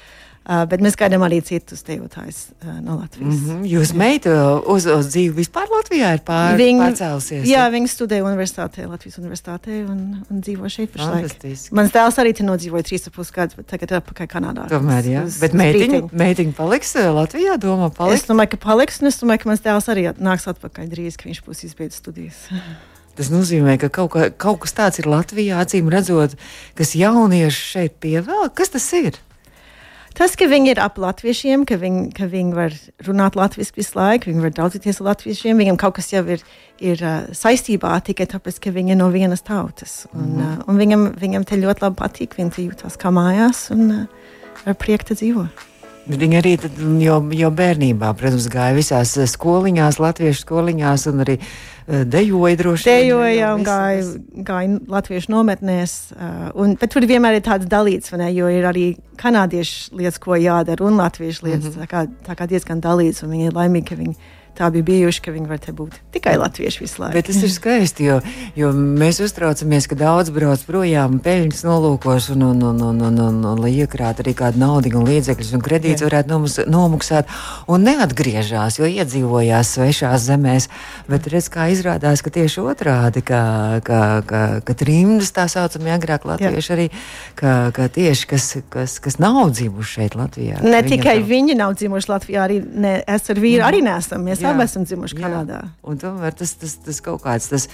Uh, 0.43 0.65
bet 0.67 0.81
mēs 0.83 0.97
gaidām 0.99 1.23
arī 1.23 1.37
citus 1.47 1.85
dejotājus 1.87 2.49
uh, 2.67 2.81
no 2.83 2.97
Latvijas. 2.99 3.37
Mm 3.45 3.53
Mhm. 3.61 3.67
Jūs 3.71 3.93
meita 3.95 4.33
uz, 4.67 4.89
uz 4.91 5.07
dzīvi 5.13 5.37
vispār 5.37 5.69
Latvijā 5.71 6.09
ir 6.17 6.23
pār, 6.27 6.59
pārcēlusies. 6.59 7.45
jā, 7.47 7.63
viņa 7.71 7.87
studēja 7.93 8.25
universitātē, 8.27 8.89
Latvijas 8.91 9.21
universitātē 9.23 9.77
un, 9.87 10.01
un 10.27 10.41
dzīvo 10.43 10.67
šeit 10.67 10.91
pašlaik. 10.97 11.39
Mans 11.79 11.95
dēls 11.95 12.19
arī 12.19 12.35
te 12.35 12.43
nodzīvoja 12.43 12.83
trīs 12.91 13.07
ap 13.07 13.15
pus 13.21 13.31
gadus, 13.31 13.55
bet 13.55 13.71
tagad 13.71 13.95
ir 13.95 14.01
atpakaļ 14.01 14.27
Kanādā. 14.35 14.67
Tomēr, 14.75 15.07
jā. 15.15 15.23
Uz- 15.31 15.39
Bet 15.45 15.55
meitiņa, 15.55 16.03
meitiņa 16.11 16.57
paliks 16.59 16.91
Latvijā, 16.99 17.55
domā, 17.63 17.93
Es 17.93 17.97
paliks. 18.03 18.27
domāju, 18.27 18.51
ka 18.57 18.57
paliks, 18.67 18.99
un 19.01 19.07
es 19.15 19.23
domāju, 19.23 19.45
ka 19.47 19.49
mans 19.55 19.61
dēls 19.63 19.87
arī 19.95 20.11
nāks 20.19 20.51
atpakaļ 20.51 20.91
drīz, 20.91 21.17
ka 21.23 21.31
viņš 21.31 21.45
būs 21.47 21.63
izbeidzis 21.71 22.03
studijas. 22.03 22.49
Tas 23.19 23.29
nozīmē, 23.29 23.77
ka 23.81 23.91
kaut, 23.93 24.15
kā, 24.15 24.31
kaut 24.31 24.63
kas 24.65 24.73
tāds 24.77 25.03
ir 25.03 25.09
Latvijā, 25.11 25.61
acīm 25.61 25.91
redzot, 25.93 26.39
kas 26.79 26.95
jaunieši 26.97 27.69
šeit 27.75 27.99
pievēl. 28.01 28.49
Kas 28.57 28.73
tas 28.73 28.89
ir? 28.97 29.19
Tas, 30.17 30.35
ka 30.37 30.45
viņi 30.49 30.75
ir 30.75 30.81
ap 30.83 30.99
latviešiem, 31.01 31.65
ka 31.69 31.79
viņi, 31.81 32.03
ka 32.17 32.27
viņi 32.29 32.57
var 32.57 32.75
runāt 33.07 33.37
latviešu 33.39 33.79
visu 33.79 33.97
laiku, 33.97 34.29
viņi 34.29 34.45
var 34.45 34.53
draudzīties 34.59 35.01
ar 35.01 35.09
latviešiem, 35.09 35.61
viņiem 35.61 35.79
kaut 35.81 35.97
kas 35.97 36.13
jau 36.13 36.23
ir, 36.35 36.45
ir 36.85 37.01
uh, 37.01 37.31
saistībā 37.37 37.95
tikai 38.05 38.29
tāpēc, 38.29 38.61
ka 38.61 38.75
viņi 38.77 38.93
ir 38.93 39.01
no 39.01 39.09
vienas 39.13 39.45
tautas. 39.45 40.07
Un, 40.13 40.21
mm 40.21 40.37
-hmm. 40.37 40.61
uh, 40.61 40.65
un 40.69 40.81
viņam, 40.85 41.09
viņam 41.17 41.49
te 41.49 41.57
ļoti 41.57 41.87
labi 41.87 41.97
patīk, 41.97 42.37
viņi 42.37 42.69
jūtas 42.69 43.01
kā 43.01 43.09
mājās 43.09 43.71
un 43.73 43.91
uh, 43.91 44.07
ar 44.67 44.75
prieku 44.77 45.17
dzīvo. 45.17 45.49
Viņi 46.03 46.39
arī 46.41 46.57
tad, 46.59 46.79
jau, 46.99 47.19
jau 47.39 47.51
bērnībā, 47.55 48.09
protams, 48.19 48.49
gāja 48.51 48.75
visās 48.75 49.13
eh, 49.21 49.29
skoliņās, 49.31 50.01
latviešu 50.03 50.43
skoliņās, 50.43 51.05
un 51.13 51.23
arī 51.23 51.37
uh, 51.39 52.03
dejoja 52.11 52.59
droši 52.59 52.89
vien, 52.89 52.99
Dejoja 53.05 53.53
un 53.55 53.63
gāja, 53.67 54.09
gāja 54.49 54.81
latviešu 54.91 55.31
nometnēs. 55.31 55.95
Uh, 56.17 56.49
un, 56.59 56.75
bet 56.81 56.91
tur 56.95 57.07
vienmēr 57.07 57.39
ir 57.39 57.47
tāds 57.47 57.71
dalīts, 57.71 58.11
ne, 58.19 58.33
jo 58.35 58.51
ir 58.51 58.67
arī 58.67 58.89
kanādiešu 59.23 59.95
lietas, 60.01 60.19
ko 60.23 60.35
jādara, 60.43 60.83
un 60.89 60.99
latviešu 60.99 61.47
lietas. 61.47 61.71
Mm 61.71 61.79
-hmm. 61.79 61.87
tā, 61.87 61.91
kā, 61.95 62.27
tā 62.27 62.39
kā 62.41 62.51
diezgan 62.51 62.83
dalīts, 62.83 63.23
un 63.23 63.31
viņi 63.37 63.53
ir 63.53 63.59
laimīgi, 63.61 63.89
ka 63.89 64.01
viņi 64.03 64.17
tā 64.59 64.69
bija 64.75 64.87
bijuši, 64.89 65.23
ka 65.25 65.33
viņi 65.35 65.49
var 65.49 65.61
te 65.63 65.73
būt 65.77 65.97
tikai 66.15 66.35
latvieši 66.41 66.83
visu 66.85 67.03
laiku. 67.03 67.17
Bet 67.17 67.29
tas 67.31 67.41
ir 67.43 67.53
skaisti, 67.53 68.07
jo, 68.11 68.19
jo 68.59 68.73
mēs 68.77 69.21
uztraucamies, 69.25 69.89
ka 69.91 69.99
daudz 69.99 70.33
brauc 70.35 70.63
projām 70.69 71.19
peļņas 71.25 71.65
nolūkos, 71.67 72.29
un, 72.35 72.45
un, 72.51 72.63
un, 72.71 72.83
un, 72.91 73.01
un, 73.09 73.21
un, 73.27 73.41
un 73.53 73.63
lai 73.63 73.73
iekrātu 73.83 74.25
arī 74.25 74.35
kādu 74.39 74.61
naudu 74.63 74.93
un 74.99 75.09
līdzekļus, 75.09 75.55
un 75.57 75.65
kredītus 75.65 76.05
Jā. 76.05 76.11
varētu 76.11 76.33
nomus, 76.33 76.59
nomaksāt, 76.69 77.31
un 77.71 77.87
neatgriežas, 77.89 78.79
jo 78.81 78.91
iedzīvojās 78.91 79.73
svešās 79.79 80.27
zemēs. 80.29 80.69
Bet 81.09 81.29
redz, 81.33 81.49
kā 81.53 81.69
izrādās, 81.73 82.23
ka 82.25 82.33
tieši 82.35 82.63
otrādi, 82.63 83.25
ka, 83.27 83.43
ka, 83.87 84.01
ka, 84.29 84.43
ka 84.67 84.77
trimdas 84.79 85.33
tā 85.35 85.49
saucamie 85.51 85.95
agrāk 85.97 86.27
latvieši 86.29 86.75
arī, 86.77 86.89
ka, 87.39 87.73
ka 87.75 87.89
tieši 87.93 88.29
kas, 88.31 88.49
kas, 88.73 88.99
kas 89.03 89.19
nav 89.23 89.53
dzimuši 89.55 89.97
šeit 89.97 90.17
Latvijā. 90.19 90.61
Ne 90.65 90.83
tikai 90.87 91.19
viņi 91.27 91.57
nav 91.59 91.77
dzimuši 91.79 92.11
Latvijā, 92.13 92.47
arī 92.47 92.61
ne, 92.63 92.95
es 93.09 93.31
ar 93.33 93.41
vīru 93.43 93.65
arī 93.67 93.83
nesam. 93.85 94.25
Mēs 94.27 94.42
Jā. 94.43 94.53
abi 94.53 94.65
esam 94.67 94.85
dzimuši 94.87 95.17
Jā. 95.17 95.23
Kanādā. 95.25 95.61
Un 95.87 95.99
tomēr 96.01 96.35
tas, 96.37 96.53
tas, 96.61 96.75
tas 96.85 97.01
kaut 97.05 97.23
kāds, 97.25 97.49
tas, 97.53 97.69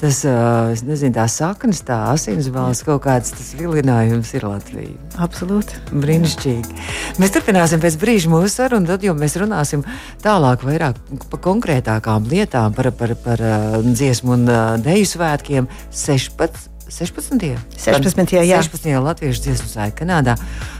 tas 0.00 0.20
uh, 0.28 0.72
nezinu, 0.88 1.14
tā 1.16 1.26
saknes, 1.30 1.84
tā 1.86 2.00
asinsbalss, 2.12 2.84
kaut 2.86 3.04
kāds 3.06 3.34
tas 3.36 3.52
vilinājums 3.58 4.34
ir 4.36 4.48
Latvija. 4.48 4.96
Absolūti. 5.24 5.80
Brīnišķīgi. 5.92 6.78
Mēs 7.22 7.34
turpināsim 7.36 7.82
pēc 7.84 7.98
brīža 8.02 8.32
mūsu 8.32 8.52
sarunu, 8.56 8.90
tad 8.90 9.06
jau 9.06 9.16
mēs 9.18 9.38
runāsim 9.40 9.86
tālāk 10.24 10.66
vairāk 10.66 11.00
par 11.30 11.44
konkrētākām 11.48 12.28
lietām, 12.32 12.76
par, 12.76 12.90
par, 12.98 13.16
par 13.24 13.44
uh, 13.44 13.80
dziesmu 13.84 14.38
un 14.38 14.46
uh, 14.48 14.62
deju 14.82 15.10
svētkiem 15.14 15.70
16. 15.92 16.73
16. 16.88 17.56
16. 17.78 18.34
jā. 18.44 18.60
16. 18.60 18.90
Latviešu 19.04 19.46
dziesmu 19.46 19.70
svētki 19.70 20.02
Kanādā, 20.02 20.36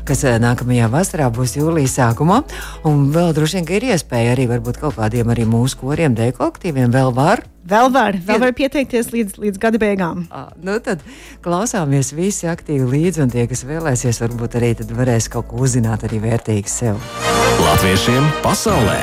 kas 0.09 0.25
eh, 0.29 0.37
nākamajā 0.43 0.91
vasarā 0.93 1.31
būs 1.33 1.57
jūlijas 1.59 1.97
sākumā. 1.99 2.43
Un 2.89 3.09
vēl 3.15 3.33
droši 3.37 3.61
vien, 3.61 3.67
ka 3.69 3.79
ir 3.79 3.89
iespēja 3.95 4.35
arī 4.37 4.47
varbūt 4.51 4.81
kaut 4.83 4.99
kādiem 4.99 5.33
arī 5.33 5.49
mūsu 5.49 5.81
koriem, 5.81 6.15
deju 6.17 6.37
kolektīviem 6.41 6.93
vēl 6.95 7.13
var. 7.17 7.45
Vēl 7.65 7.89
var, 7.89 8.19
vēl 8.21 8.43
var 8.43 8.53
pieteikties 8.53 9.09
līdz, 9.15 9.39
līdz 9.41 9.61
gada 9.63 9.81
beigām. 9.81 10.27
Ā, 10.29 10.51
Nu, 10.61 10.77
tad 10.85 11.01
klausāmies 11.45 12.13
visi 12.13 12.49
aktīvi 12.51 12.85
līdzi, 12.85 13.25
un 13.25 13.33
tie, 13.33 13.47
kas 13.49 13.65
vēlēsies, 13.65 14.21
varbūt 14.21 14.59
arī 14.61 14.75
tad 14.81 14.93
varēs 14.93 15.31
kaut 15.33 15.49
ko 15.49 15.65
uzzināt 15.65 16.05
arī 16.05 16.21
vērtīgi 16.29 16.69
sev. 16.69 17.01
Latviešiem 17.65 18.29
pasaulē! 18.45 19.01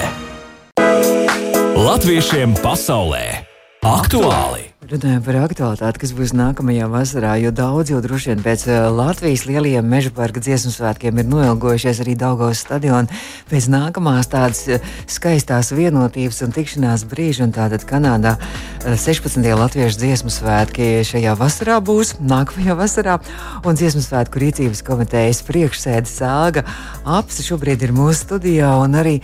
Latviešiem 1.82 2.54
pasaulē! 2.62 3.51
Aktuāli! 3.82 4.68
Runājot 4.86 5.24
par 5.26 5.38
aktualitāti, 5.40 6.00
kas 6.04 6.12
būs 6.14 6.36
nākamajā 6.38 6.86
vasarā, 6.92 7.32
jo 7.42 7.50
daudz 7.50 7.90
jau 7.90 7.98
droši 8.04 8.30
vien 8.30 8.44
pēc 8.46 8.68
uh, 8.68 8.76
Latvijas 8.94 9.48
lielajiem 9.50 9.88
meža 9.90 10.12
parka 10.14 10.38
dziesmu 10.44 10.70
svētkiem 10.76 11.18
ir 11.18 11.26
noilgojušies 11.32 12.04
arī 12.04 12.14
Daugavas 12.20 12.62
stadionu 12.62 13.10
pēc 13.50 13.70
nākamās 13.74 14.30
tādas 14.30 14.62
uh, 14.70 14.94
skaistās 15.10 15.74
vienotības 15.74 16.44
un 16.46 16.54
tikšanās 16.54 17.08
brīža. 17.10 17.48
Un 17.48 17.58
tātad 17.58 17.88
Kanādā 17.90 18.36
uh, 18.38 18.94
16. 18.94 19.42
latviešu 19.50 20.04
dziesmu 20.04 20.30
svētki 20.30 20.92
šajā 21.08 21.34
vasarā 21.42 21.82
būs, 21.82 22.20
nākamajā 22.22 22.78
vasarā, 22.78 23.18
un 23.66 23.82
dziesmu 23.82 24.06
svētku 24.06 24.46
rīcības 24.46 24.86
komitejas 24.86 25.42
priekšsēde 25.50 26.06
Sāga 26.06 26.68
Apsa 27.02 27.50
šobrīd 27.50 27.82
ir 27.88 27.98
mūsu 27.98 28.28
studijā 28.28 28.76
un 28.84 29.02
arī 29.02 29.22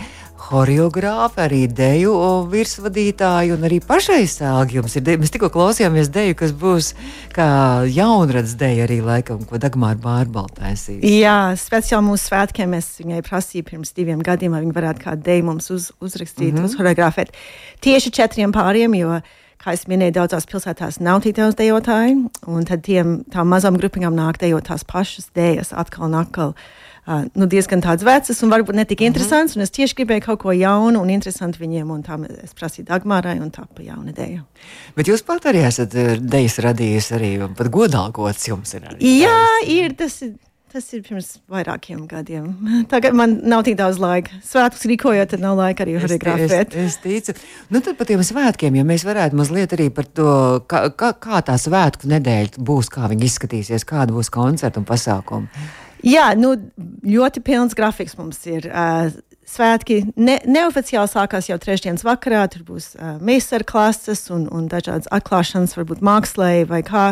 horeogrāfi, 0.48 1.40
arī 1.44 1.60
deju 1.70 2.14
virsvadītāji 2.50 3.52
un 3.54 3.66
arī 3.68 3.78
pašaizsāgi 3.84 4.82
mēs 4.82 5.32
tikko 5.34 5.50
klausījāmies 5.52 6.10
deju, 6.12 6.36
kas 6.38 6.54
būs 6.56 6.92
kā 7.36 7.48
jaunrads 7.92 8.54
deja 8.60 8.86
arī 8.86 9.00
laikam, 9.04 9.42
ko 9.48 9.60
Dagmāra 9.60 9.98
Bārbaltaisīs. 10.02 11.04
Jā, 11.04 11.52
speciāli 11.60 12.08
mūsu 12.08 12.30
svētkiem 12.30 12.72
mēs 12.76 12.94
viņai 13.02 13.20
prasīju 13.26 13.68
pirms 13.68 13.92
diviem 13.96 14.22
gadiem, 14.24 14.54
vai 14.56 14.62
viņa 14.64 14.78
varētu 14.78 15.04
kādu 15.04 15.26
deju 15.28 15.48
mums 15.50 15.70
uz, 15.74 15.90
uzrakstīt, 16.00 16.54
mm 16.54 16.62
-hmm. 16.62 16.70
uzhoreogrāfēt. 16.70 17.36
Tieši 17.84 18.10
četriem 18.10 18.52
pāriem, 18.52 18.96
jo 18.96 19.20
kā 19.58 19.74
jau 19.74 19.90
minēju, 19.90 20.16
daudzās 20.20 20.46
pilsētās 20.46 21.00
nav 21.00 21.22
tik 21.22 21.36
daudz 21.36 21.56
dejotāju, 21.58 22.28
un 22.46 22.64
tad 22.64 22.82
tiem, 22.86 23.24
tām 23.30 23.48
mazām 23.48 23.76
grupiņām 23.76 24.14
nāk 24.14 24.38
dejot 24.40 24.68
tās 24.70 24.84
pašas 24.84 25.30
dēļas 25.34 25.74
atkal 25.74 26.06
un 26.06 26.14
atkal. 26.14 26.48
Uh, 26.48 26.87
nu, 27.08 27.46
diezgan 27.48 27.82
tādas 27.84 28.04
vecas 28.04 28.42
un 28.44 28.52
varbūt 28.52 28.76
ne 28.76 28.84
tik 28.84 29.00
-hmm. 29.00 29.10
interesantas. 29.12 29.56
Es 29.56 29.70
tieši 29.70 29.94
gribēju 30.00 30.24
kaut 30.24 30.42
ko 30.42 30.52
jaunu 30.52 31.00
un 31.00 31.10
interesantu 31.10 31.62
viņiem, 31.62 31.90
un 31.90 32.02
tā 32.02 32.18
es 32.44 32.52
prasīju 32.54 32.84
Dagmārai, 32.84 33.40
un 33.40 33.50
tā 33.50 33.64
pa 33.74 33.82
jaunu 33.82 34.10
ideju. 34.10 34.42
Bet 34.96 35.08
jūs 35.08 35.24
pat 35.24 35.44
arī 35.44 35.64
esat 35.66 35.94
dejas 36.20 36.58
radījusi, 36.58 37.14
arī 37.14 37.54
pat 37.56 37.66
godāgots 37.68 38.48
jums 38.48 38.74
ir. 38.74 38.82
Arī, 38.82 39.20
Jā, 39.22 39.40
ir 39.66 39.94
tas. 39.94 40.22
Ir, 40.22 40.34
Tas 40.68 40.84
ir 40.92 41.00
pirms 41.00 41.38
vairākiem 41.48 42.02
gadiem. 42.04 42.50
Tagad 42.92 43.14
man 43.16 43.38
nav 43.48 43.62
tik 43.64 43.78
daudz 43.78 43.96
laika. 44.02 44.36
Svētkus 44.44 44.84
rīkojot, 44.90 45.30
tad 45.32 45.40
nav 45.40 45.56
laika 45.56 45.86
arī 45.86 45.94
choreografēt. 45.96 46.76
Es, 46.76 46.98
es 46.98 46.98
ticu. 47.00 47.34
Nu, 47.72 47.80
tad 47.80 47.96
par 47.96 48.08
tiem 48.10 48.20
svētkiem, 48.20 48.76
ja 48.76 48.84
mēs 48.84 49.06
varētu 49.08 49.38
mazliet 49.38 49.72
arī 49.72 49.88
par 49.94 50.04
to, 50.04 50.28
kā, 50.68 50.90
kā, 50.92 51.14
kā 51.16 51.40
tā 51.48 51.56
svētku 51.56 52.10
nedēļa 52.12 52.60
būs, 52.60 52.92
kā 52.92 53.08
viņi 53.08 53.30
izskatīsies, 53.30 53.88
kāda 53.88 54.12
būs 54.12 54.28
koncerta 54.34 54.82
un 54.82 54.84
pasākuma. 54.88 55.48
Jā, 56.06 56.32
nu, 56.38 56.54
ļoti 57.06 57.42
pilns 57.46 57.74
grafiks 57.78 58.18
mums 58.18 58.44
ir. 58.46 58.68
Uh, 58.70 59.10
Svētki 59.48 60.02
ne, 60.20 60.34
neoficiāli 60.44 61.08
sākās 61.08 61.46
jau 61.48 61.56
trešdienas 61.56 62.04
vakarā. 62.04 62.42
Tur 62.52 62.66
būs 62.68 62.90
uh, 62.98 63.16
meistara 63.24 63.64
klases 63.64 64.26
un, 64.34 64.44
un 64.52 64.66
dažādas 64.68 65.08
atklāšanas, 65.08 65.72
varbūt 65.78 66.04
mākslēji 66.04 66.66
vai 66.68 66.82
kā. 66.84 67.06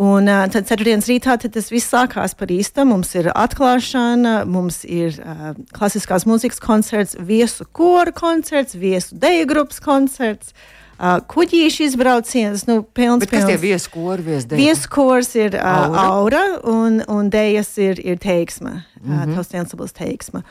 Un 0.00 0.30
uh, 0.30 0.46
tad 0.48 0.70
ceturtdienas 0.70 1.10
rītā 1.10 1.36
tad 1.42 1.52
tas 1.52 1.68
viss 1.68 1.92
sākās 1.92 2.32
par 2.38 2.48
īstu. 2.54 2.86
Mums 2.88 3.12
ir 3.20 3.28
atklāšana, 3.34 4.38
mums 4.48 4.80
ir 4.88 5.20
uh, 5.20 5.52
klasiskās 5.76 6.24
mūzikas 6.30 6.64
koncerts, 6.64 7.18
viesu 7.20 7.68
kora 7.76 8.16
koncerts, 8.16 8.78
viesu 8.80 9.20
deju 9.20 9.50
grupas 9.52 9.84
koncerts. 9.84 10.54
Uh, 10.56 10.79
kuģīšu 11.00 11.86
izbrauciens, 11.88 12.66
nu, 12.68 12.82
pilns. 12.82 13.24
Bet 13.24 13.30
kas 13.30 13.44
pilns. 13.44 13.52
tie 13.52 13.60
vieskori, 13.62 14.24
viesdeja? 14.26 14.58
Vieskors 14.60 15.32
ir 15.38 15.56
uh, 15.56 15.64
aura, 15.64 16.02
aura 16.10 16.42
un, 16.68 17.00
un 17.08 17.30
dejas 17.32 17.72
ir, 17.80 18.02
ir 18.04 18.20
teiksma, 18.20 18.82
mm 19.00 19.06
-hmm. 19.06 19.30
uh, 19.30 19.36
tos 19.36 19.54
ensembles 19.54 19.96
teiksma. 19.96 20.42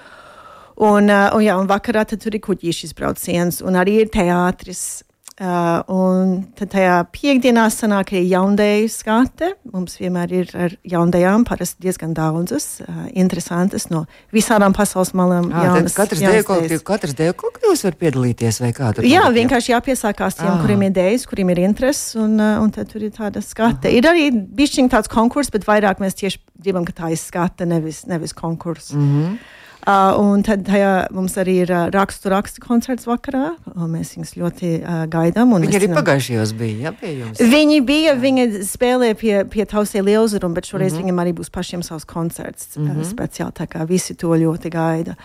Un, 0.75 1.09
uh, 1.09 1.29
un, 1.35 1.43
jā, 1.43 1.59
un 1.59 1.67
vakarā 1.67 2.05
tur 2.05 2.33
ir 2.35 2.41
kuģīšu 2.41 2.89
izbrauciens, 2.89 3.61
un 3.61 3.73
arī 3.73 4.01
ir 4.05 4.09
teātris. 4.09 5.03
Uh, 5.39 5.79
un 5.87 6.31
tad 6.59 6.73
tajā 6.73 6.95
piekdienā 7.15 7.69
sanāk 7.71 8.09
arī 8.11 8.25
jaundēju 8.27 8.89
skate. 8.91 9.53
Mums 9.71 9.93
vienmēr 9.95 10.33
ir 10.35 10.49
ar 10.51 10.73
jaundējām 10.83 11.45
parasti 11.47 11.85
diezgan 11.85 12.11
daudzas, 12.11 12.81
uh, 12.83 13.05
interesantas 13.15 13.87
no 13.87 14.01
visām 14.35 14.75
pasaules 14.75 15.13
malām. 15.15 15.47
À, 15.55 15.61
jaunas, 15.69 15.95
katrs 15.95 16.19
dēļ 16.25 16.43
katrs 16.83 17.15
dēļ 17.15 17.31
kolektīvs 17.39 17.85
var 17.87 17.95
piedalīties 18.01 18.59
vai 18.65 18.73
kā 18.75 18.91
tur? 18.97 19.07
Jā, 19.07 19.29
vienkārši 19.31 19.71
jāpiesākās 19.71 20.41
tiem, 20.41 20.51
à. 20.51 20.59
kuriem 20.59 20.83
ir 20.89 20.91
dēļas, 20.99 21.23
kuriem 21.31 21.53
ir 21.55 21.63
intereses, 21.69 22.17
un, 22.19 22.35
uh, 22.35 22.59
un 22.59 22.75
tad 22.75 22.91
tur 22.91 23.07
ir 23.07 23.15
tāda 23.15 23.39
skate. 23.39 23.87
Aha. 23.87 23.95
Ir 23.95 24.09
arī 24.11 24.27
bišķiņ 24.59 24.91
tāds 24.91 25.13
konkurss, 25.13 25.55
bet 25.55 25.63
vairāk 25.69 26.03
mēs 26.03 26.19
tieši 26.19 26.43
gribam, 26.59 26.83
ka 26.83 26.97
tā 26.99 27.13
ir 27.15 27.23
skate, 27.23 27.63
nevis, 27.69 28.03
nevis 28.11 28.35
konkurss. 28.35 28.91
Mm 28.91 29.07
-hmm. 29.07 29.39
Uh, 29.87 30.11
un 30.19 30.41
tad 30.43 30.65
tajā 30.67 31.07
mums 31.15 31.37
arī 31.39 31.53
ir 31.63 31.69
uh, 31.71 31.85
rakstu 31.93 32.27
rakstu 32.33 32.59
koncerts 32.59 33.07
vakarā. 33.07 33.53
Mēs 33.87 34.11
viņus 34.17 34.33
ļoti 34.35 34.71
uh, 34.81 34.97
gaidām. 35.11 35.53
Viņi 35.55 35.79
arī 35.79 35.87
pagājušajos 35.93 36.51
bija, 36.59 36.89
ja, 36.89 36.91
pie 36.99 37.13
jums? 37.21 37.39
Viņi 37.39 37.79
bija, 37.87 38.11
jā. 38.11 38.17
viņi 38.19 38.45
spēlēja 38.67 39.17
pie, 39.21 39.33
pie 39.47 39.63
Tausē 39.71 40.03
Lielzuruma, 40.03 40.59
bet 40.59 40.67
šoreiz 40.67 40.91
mm 40.91 40.99
-hmm. 40.99 41.07
viņam 41.07 41.23
arī 41.23 41.33
būs 41.39 41.53
pašiem 41.55 41.83
savs 41.83 42.03
koncerts 42.03 42.75
mm 42.75 42.89
-hmm. 42.89 42.99
uh, 42.99 43.07
speciāli, 43.07 43.55
tā 43.55 43.69
kā 43.71 43.87
visi 43.87 44.13
to 44.13 44.27
ļoti 44.27 44.69
gaida. 44.69 45.15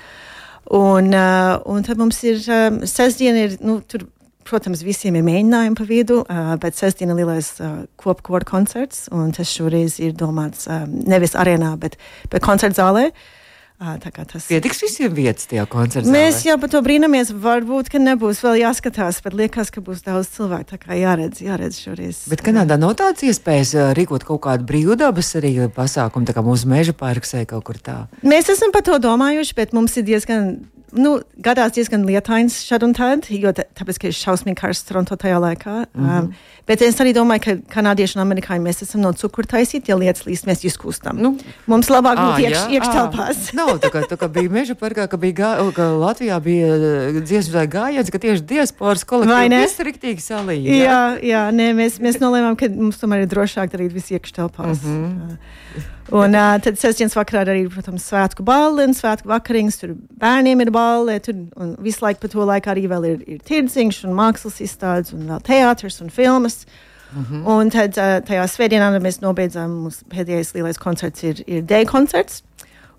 Un, 0.71 1.11
uh, 1.15 1.59
un 1.67 1.83
tad 1.83 1.99
mums 1.99 2.23
ir 2.23 2.39
um, 2.49 2.87
sestdiena, 2.87 3.39
ir, 3.39 3.57
nu, 3.61 3.81
tur, 3.81 4.07
protams, 4.45 4.83
visiem 4.83 5.17
ir 5.17 5.23
mēģinājumi 5.23 5.75
pa 5.75 5.85
vidu, 5.85 6.25
uh, 6.31 6.57
bet 6.57 6.77
sestdiena 6.77 7.13
ir 7.13 7.17
lielais 7.17 7.61
uh, 7.61 7.85
kopkoru 7.97 8.45
koncerts, 8.45 9.09
un 9.11 9.33
tas 9.33 9.49
šoreiz 9.49 9.99
ir 10.01 10.13
domāts 10.13 10.69
um, 10.69 11.01
nevis 11.07 11.35
arēnā, 11.35 11.77
bet, 11.77 11.97
bet 12.31 12.43
koncertzālē. 12.43 13.11
zālē. 13.11 13.43
Tas 13.75 14.47
pietiks 14.47 14.85
visiem 14.85 15.11
vietas 15.17 15.49
tajā 15.51 15.65
koncertā. 15.67 16.11
Mēs 16.15 16.45
jau 16.47 16.55
par 16.63 16.71
to 16.71 16.79
brīnamies. 16.85 17.33
Varbūt, 17.43 17.91
ka 17.91 17.99
nebūs 17.99 18.39
vēl 18.45 18.61
jāskatās, 18.63 19.19
bet 19.25 19.35
liekas, 19.35 19.73
ka 19.75 19.83
būs 19.85 20.05
daudz 20.07 20.31
cilvēku. 20.37 20.69
Tā 20.71 20.79
kā 20.79 20.95
jāredz, 20.95 21.43
jāredz 21.43 21.81
šoreiz. 21.83 22.23
Bet 22.31 22.45
Kanādā 22.47 22.79
nav 22.79 22.95
tādas 23.01 23.27
iespējas 23.27 23.75
rīkot 23.99 24.25
kaut 24.29 24.45
kādu 24.47 24.69
brīvdabas 24.69 25.35
arī 25.41 25.57
pasākumu, 25.75 26.29
tā 26.29 26.37
kā 26.37 26.47
mūsu 26.47 26.71
meža 26.71 26.95
parks 26.97 27.35
vai 27.35 27.43
kaut 27.51 27.67
kur 27.67 27.83
tā. 27.83 27.97
Mēs 28.23 28.53
esam 28.55 28.73
par 28.73 28.87
to 28.87 29.01
domājuši, 29.03 29.59
bet 29.59 29.75
mums 29.77 29.99
ir 29.99 30.07
diezgan 30.07 30.55
nu, 30.95 31.15
gadās 31.43 31.75
diezgan 31.77 32.05
lietains 32.07 32.57
šad 32.67 32.85
un 32.87 32.95
tad, 32.97 33.29
jo 33.31 33.53
tāpēc, 33.53 33.99
ka 34.01 34.11
ir 34.11 34.17
šausmīgi 34.17 34.59
karsts 34.61 34.89
Toronto 34.89 35.17
tajā 35.21 35.39
laikā. 35.43 35.75
Mm 35.95 36.07
-hmm. 36.07 36.19
um, 36.25 36.35
bet 36.67 36.83
es 36.83 37.01
arī 37.03 37.15
domāju, 37.17 37.43
ka 37.45 37.57
kanādieši 37.75 38.19
un 38.19 38.23
amerikāņi 38.25 38.65
mēs 38.65 38.83
esam 38.83 39.01
no 39.01 39.13
cukura 39.13 39.47
taisīti, 39.47 39.91
ja 39.91 39.97
lietas 39.97 40.27
līdz 40.27 40.45
mēs 40.47 40.65
izkustam. 40.65 41.17
Nu, 41.17 41.37
Mums 41.67 41.91
labāk 41.91 42.19
būtu 42.19 42.41
iekš, 42.47 42.67
iekštelpās. 42.71 43.53
Nav, 43.55 43.79
tā 43.79 43.91
kā, 43.91 44.05
tā 44.09 44.17
kā 44.17 44.29
bija 44.29 44.51
meža 44.51 44.75
parkā, 44.75 45.09
ka, 45.09 45.17
bija 45.17 45.35
gā, 45.35 45.73
ka 45.75 45.91
Latvijā 45.93 46.41
bija 46.41 46.69
uh, 46.77 47.23
dziesmu 47.23 47.67
gājiens, 47.67 48.11
ka 48.11 48.19
tieši 48.19 48.43
diasporas 48.43 49.05
kolektīvi 49.05 49.63
viss 49.63 49.81
riktīgi 49.81 50.21
salīja. 50.21 50.71
Jā, 50.71 50.85
jā, 50.85 51.01
jā 51.23 51.43
nē, 51.51 51.73
mēs, 51.75 51.99
mēs 52.01 52.21
nolēmām, 52.23 52.57
ka 52.57 52.69
mums 52.69 52.99
tomēr 52.99 53.25
ir 53.25 53.29
drošāk 53.33 53.73
darīt 53.73 53.93
visu 53.93 54.15
iekštelpās. 54.15 54.83
Mm 54.83 55.05
-hmm. 55.05 55.94
Un 56.13 56.37
uh, 56.37 56.55
tad 56.61 56.77
sestdienas 56.77 57.15
vakarā 57.17 57.47
arī, 57.49 57.65
protams, 57.73 58.05
svētku 58.11 58.45
balli 58.45 58.85
un 58.85 58.93
svētku 58.97 59.31
vakariņas. 59.31 59.79
Tur 59.81 59.95
bērniem 60.21 60.61
ir 60.61 60.71
balli, 60.75 61.17
tur 61.25 61.39
visu 61.85 62.05
laiku 62.05 62.21
pa 62.27 62.33
to 62.35 62.45
laiku 62.45 62.73
arī 62.75 62.85
ir, 62.85 63.23
ir 63.25 63.39
tirdziņš 63.41 64.03
un 64.05 64.17
mākslas 64.19 64.61
izstādes 64.61 65.15
un 65.17 65.25
vēl 65.31 65.41
teātris 65.47 66.03
un 66.05 66.11
filmas. 66.11 66.67
Mm 67.15 67.25
-hmm. 67.25 67.47
Un 67.47 67.71
tad 67.71 67.97
uh, 67.97 68.21
tajā 68.21 68.45
svētdienā 68.45 69.01
mēs 69.01 69.23
nobeidzām, 69.23 69.71
mūsu 69.87 70.05
pēdējais 70.11 70.55
lielais 70.55 70.79
koncerts 70.79 71.23
ir, 71.23 71.43
ir 71.47 71.63
Dēļa 71.63 71.91
koncerts. 71.91 72.43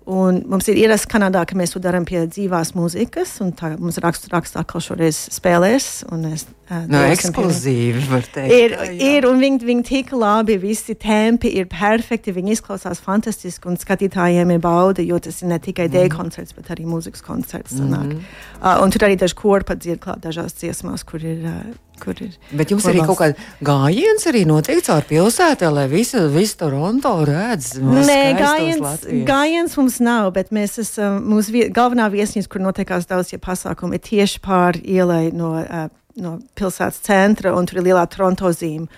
Un 0.06 0.42
mums 0.46 0.68
ir 0.68 0.76
ierasts 0.76 1.06
Kanādā, 1.06 1.44
ka 1.46 1.56
mēs 1.58 1.72
to 1.72 1.80
darām 1.82 2.04
pie 2.04 2.26
dzīvās 2.26 2.74
mūzikas. 2.74 3.38
Tā 3.58 3.78
mums 3.78 3.98
rakstu 3.98 4.28
rakstā 4.30 4.60
atkal 4.60 4.80
šoreiz 4.80 5.16
spēlēs. 5.34 6.04
Es, 6.32 6.46
uh, 6.65 6.65
no, 6.90 7.00
ekskluzīvi, 7.12 8.02
var 8.10 8.26
teikt. 8.26 8.54
Ir, 8.56 8.74
jā. 8.74 9.16
ir 9.16 9.28
un 9.28 9.40
viņi, 9.42 9.60
viņi 9.68 9.86
tik 9.86 10.12
labi, 10.16 10.58
visi 10.62 10.96
tempi 10.98 11.52
ir 11.60 11.68
perfekti, 11.70 12.34
viņi 12.34 12.56
izklausās 12.56 13.00
fantastiski 13.04 13.70
un 13.70 13.78
skatītājiem 13.80 14.50
ir 14.56 14.62
bauda, 14.64 15.04
jo 15.06 15.20
tas 15.22 15.42
ir 15.42 15.52
ne 15.52 15.60
tikai 15.62 15.86
mm. 15.86 15.94
dēļ 15.94 16.12
koncerts, 16.16 16.56
bet 16.56 16.72
arī 16.74 16.88
mūzikas 16.90 17.22
koncerts. 17.26 17.78
Mm 17.78 17.94
-hmm. 17.94 18.22
uh, 18.60 18.82
un 18.82 18.90
tur 18.90 19.06
arī 19.06 19.18
daži 19.20 19.38
kori 19.38 19.64
pat 19.64 19.78
dzied 19.78 20.02
klāt 20.02 20.24
dažās 20.26 20.58
dziesmās, 20.58 21.04
kur 21.06 21.22
ir 21.24 21.44
uh, 21.44 21.74
kur 22.00 22.18
ir. 22.20 22.34
Bet 22.50 22.70
jums 22.70 22.84
ir 22.90 22.98
kaut 23.06 23.18
kāda 23.20 23.34
gājiens 23.64 24.26
arī 24.28 24.44
notiek 24.48 24.82
caur 24.84 25.04
pilsētu, 25.08 25.70
lai 25.72 25.86
visa, 25.88 26.26
visa 26.32 26.58
Toronto 26.64 27.12
redz. 27.24 27.76
Nē, 27.80 28.36
gājiens, 28.38 29.06
gājiens 29.28 29.76
mums 29.76 30.00
nav, 30.00 30.32
bet 30.36 30.52
mēs 30.54 30.78
esam, 30.82 31.22
mūsu 31.30 31.54
vie, 31.54 31.68
galvenā 31.70 32.08
viesnīca, 32.12 32.50
kur 32.52 32.64
notiekās 32.64 33.08
daudz 33.08 33.32
ja 33.32 33.38
pasākumu, 33.38 33.96
ir 33.96 34.04
tieši 34.04 34.42
pār 34.44 34.80
ielai 34.82 35.30
no, 35.32 35.54
uh, 35.62 35.88
no 36.22 36.38
pilsētas 36.58 37.02
centra, 37.06 37.54
un 37.56 37.68
tur 37.68 37.80
ir 37.80 37.90
lielā 37.90 38.06
Toronto 38.10 38.50
zīme. 38.54 38.88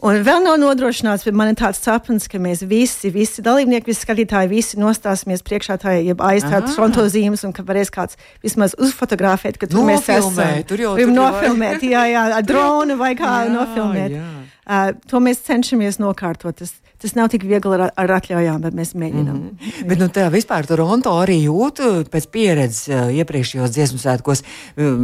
Un 0.00 0.22
vēl 0.24 0.40
nav 0.40 0.56
nodrošināts, 0.62 1.26
bet 1.28 1.36
man 1.36 1.50
ir 1.50 1.58
tāds 1.60 1.82
sapnis, 1.84 2.24
ka 2.30 2.38
mēs 2.40 2.62
visi, 2.64 3.10
visi 3.12 3.42
dalībnieki, 3.44 3.90
visi 3.90 4.06
skatītāji, 4.06 4.48
visi 4.48 4.78
nostāsimies 4.80 5.44
priekšā 5.44 5.76
tā, 5.82 5.98
ja 6.00 6.14
aiz 6.24 6.46
tādas 6.46 6.72
fronto 6.78 7.04
zīmes, 7.12 7.44
un 7.44 7.52
ka 7.52 7.64
varēs 7.68 7.92
kāds 7.92 8.16
vismaz 8.40 8.72
uzfotografēt, 8.80 9.58
ka 9.60 9.68
tur 9.68 9.82
nofilmē, 9.82 9.98
mēs 10.00 10.08
esam. 10.16 10.64
Tur 10.70 10.84
jau 10.86 10.94
ir 11.04 11.12
nofilmēt, 11.12 11.84
jā, 11.84 12.06
jā, 12.14 12.22
ar 12.38 12.48
dronu 12.48 12.96
vai 13.00 13.12
kā 13.18 13.42
jā, 13.44 13.52
nofilmēt. 13.52 14.16
Jā. 14.16 14.30
Uh, 14.68 14.92
to 15.08 15.20
mēs 15.24 15.40
cenšamies 15.46 15.98
nokārtot. 15.98 16.58
Tas, 16.60 16.74
tas 17.00 17.14
nav 17.16 17.30
tik 17.32 17.46
viegli 17.48 17.76
ar, 17.78 17.86
ar 17.96 18.12
atļaujām, 18.18 18.60
bet 18.66 18.76
mēs 18.76 18.92
mēģinām. 18.98 19.36
Mm 19.36 19.56
-hmm. 19.56 19.88
Bet 19.88 19.98
nu, 20.02 20.08
tā 20.12 20.26
vispār 20.32 20.66
Toronto 20.68 21.14
arī 21.16 21.38
jūt 21.46 21.80
pēc 22.12 22.26
pieredzes 22.30 22.88
iepriekšējos 22.92 23.72
dziesmu 23.72 23.98
svētkos. 24.02 24.44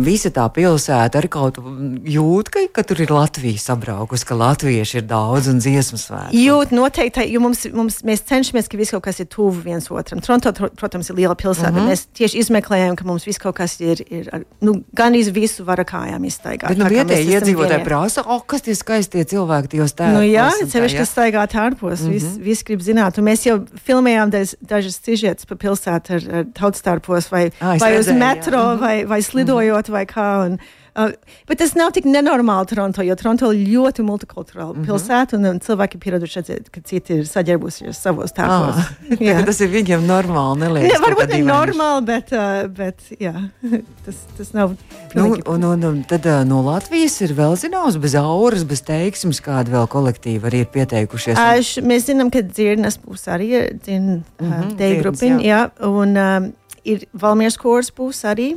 Visa 0.04 0.30
tā 0.30 0.44
pilsēta 0.52 1.18
arī 1.18 1.30
kaut 1.32 1.58
jūt, 2.04 2.50
ka, 2.52 2.66
ka 2.72 2.82
tur 2.82 3.00
ir 3.00 3.10
Latvija 3.10 3.58
sabraukus, 3.58 4.24
ka 4.24 4.36
latvieši 4.36 4.98
ir 4.98 5.06
daudz 5.08 5.48
un 5.48 5.58
dziesmu 5.58 5.98
svētki. 5.98 6.44
Jūt 6.44 6.74
noteikti, 6.76 7.24
jo 7.32 7.40
mums, 7.40 7.64
mums, 7.72 8.02
mēs 8.04 8.26
cenšamies, 8.28 8.68
ka 8.68 8.76
viss 8.76 8.92
kaut 8.92 9.04
kas 9.08 9.20
ir 9.20 9.26
tuvu 9.26 9.64
viens 9.64 9.90
otram. 9.90 10.20
Toronto, 10.20 10.52
protams, 10.52 11.10
ir 11.10 11.16
liela 11.16 11.34
pilsēta. 11.34 11.72
Mm 11.72 11.78
-hmm. 11.78 11.88
Mēs 11.88 12.06
tieši 12.12 12.38
izmeklējam, 12.44 12.96
ka 12.96 13.04
mums 13.04 13.26
viss 13.26 13.38
kaut 13.38 13.56
kas 13.56 13.80
ir, 13.80 14.04
ir 14.10 14.44
nu, 14.60 14.82
gan 14.92 15.14
iz 15.14 15.28
visu 15.28 15.64
vara 15.64 15.84
kājām 15.84 16.24
iztaigāt. 16.26 16.68
Bet 16.68 16.78
nu, 16.78 16.84
vietējie 16.84 17.40
iedzīvotāji 17.40 17.84
prasa, 17.84 18.22
oh, 18.26 18.42
kas 18.46 18.62
tie 18.62 18.74
skaistie 18.74 19.24
cilvēki 19.24 19.45
cilvēki 19.46 19.72
tajos 19.74 19.94
tēlos. 19.96 20.18
Nu, 20.18 20.24
jā, 20.26 20.46
sevišķi, 20.60 20.98
kas 21.00 21.12
staigā 21.12 21.44
ārpus, 21.46 22.02
mm 22.02 22.06
-hmm. 22.06 22.12
viss 22.12 22.38
vis 22.46 22.64
grib 22.64 22.80
zināt. 22.80 23.18
Un 23.18 23.24
mēs 23.24 23.46
jau 23.46 23.60
filmējām 23.86 24.30
daž, 24.30 24.54
dažas 24.60 24.98
sižetes 25.02 25.46
pa 25.46 25.56
pilsētu 25.56 26.14
ar, 26.14 26.22
ar 26.40 26.44
tautstārpos 26.52 27.30
vai, 27.30 27.50
ah, 27.60 27.76
vai 27.78 27.98
uz 27.98 28.08
metro 28.08 28.58
jā. 28.58 28.80
vai, 28.80 29.04
vai 29.04 29.22
slidojot 29.22 29.88
mm 29.88 29.92
-hmm. 29.92 29.92
vai 29.92 30.06
kā. 30.06 30.46
Un, 30.46 30.58
Uh, 30.96 31.10
bet 31.44 31.58
tas 31.60 31.74
nav 31.76 31.90
tik 31.92 32.06
nenormāli 32.08 32.70
Toronto, 32.70 33.02
jo 33.04 33.14
Toronto 33.20 33.50
ir 33.52 33.66
ļoti 33.68 34.00
multikulturāla 34.06 34.70
mm 34.72 34.78
-hmm. 34.78 34.86
pilsēta, 34.88 35.36
un, 35.36 35.44
un 35.50 35.58
cilvēki 35.60 35.98
ir 35.98 36.00
pieraduši 36.00 36.38
redzēt, 36.40 36.70
ka 36.72 36.80
citi 36.80 37.18
ir 37.20 37.26
saģērbusies 37.28 38.00
savos 38.00 38.32
tēlos. 38.32 38.78
Ah, 38.80 39.42
tas 39.48 39.60
ir 39.60 39.68
viņiem 39.74 40.06
normāli. 40.08 40.62
Neliekas, 40.62 40.94
ne, 40.94 41.02
varbūt 41.04 41.34
ne 41.34 41.40
normāli, 41.44 42.04
bet, 42.06 42.32
uh, 42.32 42.64
bet 42.72 43.04
jā, 43.20 43.34
tas, 44.06 44.22
tas 44.38 44.54
nav. 44.56 44.72
Nu, 45.12 45.26
un, 45.44 45.66
un, 45.68 45.84
un 45.84 45.98
tad 46.08 46.24
uh, 46.24 46.40
no 46.48 46.62
Latvijas 46.64 47.20
ir 47.20 47.34
vēl 47.36 47.58
zināms, 47.60 47.98
bez 48.00 48.16
auras, 48.16 48.64
bez 48.64 48.80
teiksmes, 48.80 49.42
kāda 49.44 49.74
vēl 49.74 49.90
kolektīva 49.92 50.48
arī 50.48 50.62
ir 50.64 50.70
pieteikušies. 50.72 51.36
Un... 51.36 51.58
Aš, 51.58 51.74
mēs 51.84 52.08
zinām, 52.08 52.32
ka 52.32 52.40
dzirnas 52.40 52.96
būs 53.04 53.28
arī 53.28 53.50
dzirn, 53.82 54.24
uh, 54.40 54.46
mm 54.46 54.52
-hmm, 54.62 54.96
grupiņa, 55.02 55.42
jā. 55.44 55.60
jā, 55.68 55.90
un 55.92 56.16
um, 56.16 56.48
ir 56.84 57.04
Valmieras 57.12 57.60
kurs 57.60 57.92
būs 57.92 58.24
arī. 58.24 58.54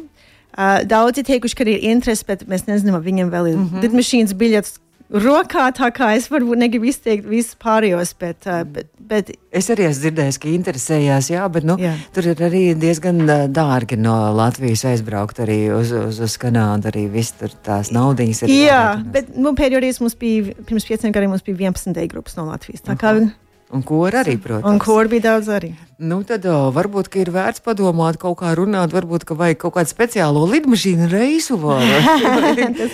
Uh, 0.58 0.82
daudzi 0.90 1.24
teikuši, 1.24 1.56
ka 1.56 1.66
ir 1.70 1.84
interesi, 1.92 2.26
bet 2.28 2.48
mēs 2.50 2.66
nezinām, 2.68 2.98
vai 2.98 3.06
viņiem 3.06 3.28
vēl 3.32 3.52
ir 3.52 3.58
mm 3.58 3.66
-hmm. 3.68 3.84
lidmašīnas 3.86 4.34
biļetes 4.36 4.80
rokā. 5.10 5.68
Tā 5.78 5.90
kā 5.94 6.10
es 6.18 6.26
varbūt 6.30 6.58
negribu 6.58 6.90
izteikt 6.90 7.28
visus 7.30 7.56
pārējos, 7.62 8.16
bet, 8.20 8.48
uh, 8.48 8.64
bet, 8.66 8.90
bet. 8.98 9.30
Es 9.52 9.70
arī 9.70 9.86
esmu 9.88 10.08
dzirdējis, 10.08 10.40
ka 10.42 10.50
interesējās, 10.50 11.30
jā, 11.30 11.48
bet 11.54 11.68
nu, 11.70 11.78
jā. 11.82 11.94
tur 12.14 12.28
ir 12.34 12.42
arī 12.50 12.64
diezgan 12.74 13.22
dārgi 13.54 13.98
no 13.98 14.18
Latvijas 14.34 14.86
aizbraukt 14.86 15.40
arī 15.40 15.70
uz, 15.74 15.92
uz, 15.92 16.20
uz 16.20 16.38
Kanādu. 16.42 16.90
Arī 16.90 17.08
viss 17.14 17.32
tur 17.38 17.54
tās 17.66 17.92
naudiņas 17.92 18.42
ir. 18.44 18.50
Jā, 18.50 18.66
jādētinās. 18.66 19.14
bet 19.14 19.38
nu, 19.38 19.54
pēdējo 19.54 19.82
reizi 19.86 20.04
mums 20.04 20.18
bija, 20.18 20.56
pirms 20.66 20.90
pieciem 20.90 21.14
gadiem 21.14 21.30
mums 21.30 21.46
bija 21.46 21.70
11 21.70 22.10
grupas 22.10 22.36
no 22.36 22.50
Latvijas. 22.50 22.82
Tā 22.82 22.98
kā. 22.98 23.14
Uh 23.14 23.22
-huh. 23.22 23.49
Un 23.70 23.84
kori 23.86 24.18
arī, 24.18 24.40
protams. 24.42 24.66
Un 24.66 24.82
kori 24.82 25.12
bija 25.12 25.32
daudz 25.34 25.52
arī. 25.54 25.76
Nu, 26.00 26.22
tad 26.24 26.46
o, 26.48 26.70
varbūt 26.72 27.10
ir 27.20 27.28
vērts 27.36 27.60
padomāt, 27.60 28.16
kaut 28.22 28.38
kā 28.40 28.54
runāt, 28.56 28.94
varbūt 28.96 29.26
ka 29.28 29.36
vajag 29.36 29.58
kaut 29.60 29.74
kādu 29.76 29.92
speciālo 29.92 30.46
lidmašīnu 30.48 31.10
reisu. 31.12 31.58
Var, 31.64 31.84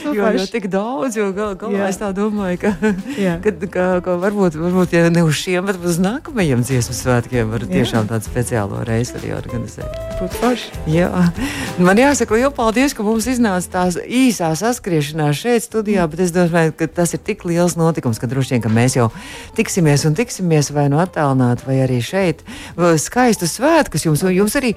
jo, 0.09 0.31
jo 0.33 0.45
tik 0.49 0.65
daudz, 0.73 1.13
jo 1.19 1.27
gal, 1.37 1.53
galā 1.59 1.91
es 1.91 1.99
tā 2.01 2.09
domāju, 2.17 2.57
ka, 2.63 2.71
ka, 3.45 3.53
ka, 3.69 3.85
ka 4.07 4.15
varbūt, 4.23 4.57
varbūt, 4.57 4.95
ja 4.97 5.11
ne 5.13 5.21
uz 5.21 5.37
šiem, 5.37 5.67
bet 5.69 5.85
uz 5.85 5.99
nākamajiem 6.01 6.65
dziesmu 6.65 6.97
svētkiem 6.97 7.53
var 7.53 7.67
tiešām 7.69 8.09
tādu 8.09 8.25
speciālo 8.25 8.81
reisu 8.89 9.19
arī 9.21 9.35
organizēt. 9.37 10.01
Būtu 10.17 10.41
forši. 10.41 10.73
Jā. 10.89 11.11
Man 11.77 12.01
jāsaka 12.01 12.39
liels 12.39 12.57
paldies, 12.57 12.97
ka 12.97 13.05
mums 13.05 13.29
iznāca 13.29 13.69
tās 13.77 13.99
īsā 14.01 14.49
saskriešanās 14.57 15.43
šeit 15.45 15.67
studijā, 15.67 16.09
bet 16.09 16.25
es 16.25 16.33
domāju, 16.33 16.73
ka 16.81 16.89
tas 16.89 17.13
ir 17.13 17.21
tik 17.21 17.45
liels 17.45 17.77
notikums, 17.77 18.17
ka 18.17 18.31
droši 18.31 18.57
vien, 18.57 18.65
ka 18.65 18.73
mēs 18.73 18.97
jau 18.97 19.11
tiksimies 19.53 20.07
un 20.09 20.17
tiksimies 20.17 20.64
vai 20.73 20.87
nu 20.91 20.99
attālināt, 21.01 21.65
vai 21.67 21.79
arī 21.83 21.99
šeit 22.03 22.43
skaistu 23.01 23.49
svētkus 23.49 24.05
jums. 24.07 24.23
Jums 24.35 24.57
arī 24.59 24.73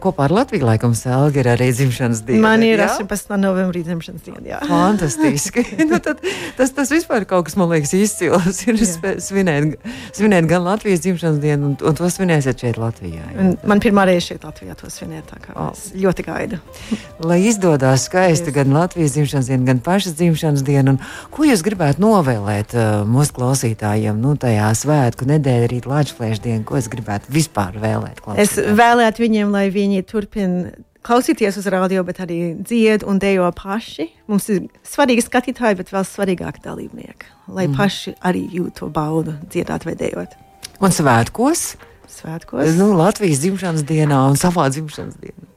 kopā 0.00 0.28
ar 0.28 0.34
Latviju 0.34 0.68
laikam 0.68 0.94
sēlga 0.96 1.42
ir 1.42 1.48
arī 1.54 1.70
dzimšanas 1.74 2.22
diena. 2.28 2.42
Man 2.44 2.62
ir 2.62 2.82
18. 2.84 3.34
novembrī 3.40 3.82
dzimšanas 3.86 4.22
diena. 4.26 4.44
Jā. 4.44 4.60
Fantastiski. 4.68 5.64
nu, 5.90 5.98
tad, 6.04 6.22
tas, 6.58 6.72
tas 6.76 6.92
vispār 6.92 7.26
kaut 7.28 7.48
kas, 7.48 7.56
man 7.58 7.72
liekas, 7.72 7.94
izcils. 7.98 8.62
Ir 8.70 8.78
svinēt, 9.24 9.80
svinēt 10.16 10.46
gan 10.50 10.62
Latvijas 10.66 11.02
dzimšanas 11.04 11.40
dienu, 11.42 11.72
un, 11.72 11.76
un 11.90 11.98
to 11.98 12.10
svinēsiet 12.12 12.62
šeit 12.62 12.78
Latvijā. 12.80 13.24
Man 13.66 13.82
pirmā 13.82 14.06
reize 14.06 14.28
šeit 14.30 14.46
Latvijā 14.46 14.76
to 14.78 14.92
svinēt, 14.92 15.26
tā 15.32 15.40
kā 15.42 15.56
oh. 15.56 15.72
es 15.74 15.90
ļoti 15.98 16.26
gaidu. 16.28 16.60
Lai 17.30 17.40
izdodas 17.48 18.06
skaisti 18.06 18.54
gan 18.54 18.70
Latvijas 18.76 19.16
dzimšanas 19.16 19.50
diena, 19.50 19.66
gan 19.72 19.82
pašas 19.84 20.14
dzimšanas 20.20 20.64
diena. 20.66 20.94
Un, 20.94 21.02
ko 21.34 21.48
jūs 21.48 21.64
gribētu 21.66 22.04
novēlēt 22.04 22.76
uh, 22.76 22.88
mūsu 23.08 23.34
klausītājiem 23.40 24.20
nu, 24.22 24.36
tajā 24.40 24.70
svētku 24.84 25.28
nedēļā, 25.32 25.72
rīt 25.74 25.90
Latvijas 25.90 26.44
dienu, 26.44 26.62
ko 26.68 26.78
es 26.78 26.88
gribētu 26.92 27.32
vispār? 27.34 27.80
vēlēt? 27.80 28.20
Es 28.40 28.54
vēlētu 28.56 29.24
viņiem, 29.24 29.50
lai 29.52 29.66
viņi 29.72 29.79
turpina 30.06 30.72
klausīties 31.06 31.58
uz 31.60 31.68
radio, 31.72 32.02
bet 32.06 32.20
arī 32.24 32.38
dzied 32.60 33.04
un 33.08 33.20
dejo 33.22 33.48
paši. 33.56 34.08
Mums 34.30 34.48
ir 34.52 34.66
svarīgi 34.86 35.24
skatītāji, 35.24 35.78
bet 35.80 35.92
vēl 35.94 36.06
svarīgāk 36.06 36.60
dalībnieki, 36.64 37.30
lai 37.48 37.66
mm. 37.68 37.76
paši 37.78 38.16
arī 38.26 38.44
jūt 38.52 38.80
to 38.80 38.90
baudu, 38.92 39.36
dziedāt 39.52 39.86
vai 39.88 39.96
dejot. 40.00 40.36
Un 40.80 40.92
svētkos? 40.94 41.74
Svētkos. 42.10 42.74
Nu, 42.78 42.90
Latvijas 42.98 43.42
dzimšanas 43.44 43.86
dienā 43.86 44.24
un 44.32 44.36
savā 44.40 44.68
dzimšanas 44.72 45.16
dienā. 45.22 45.48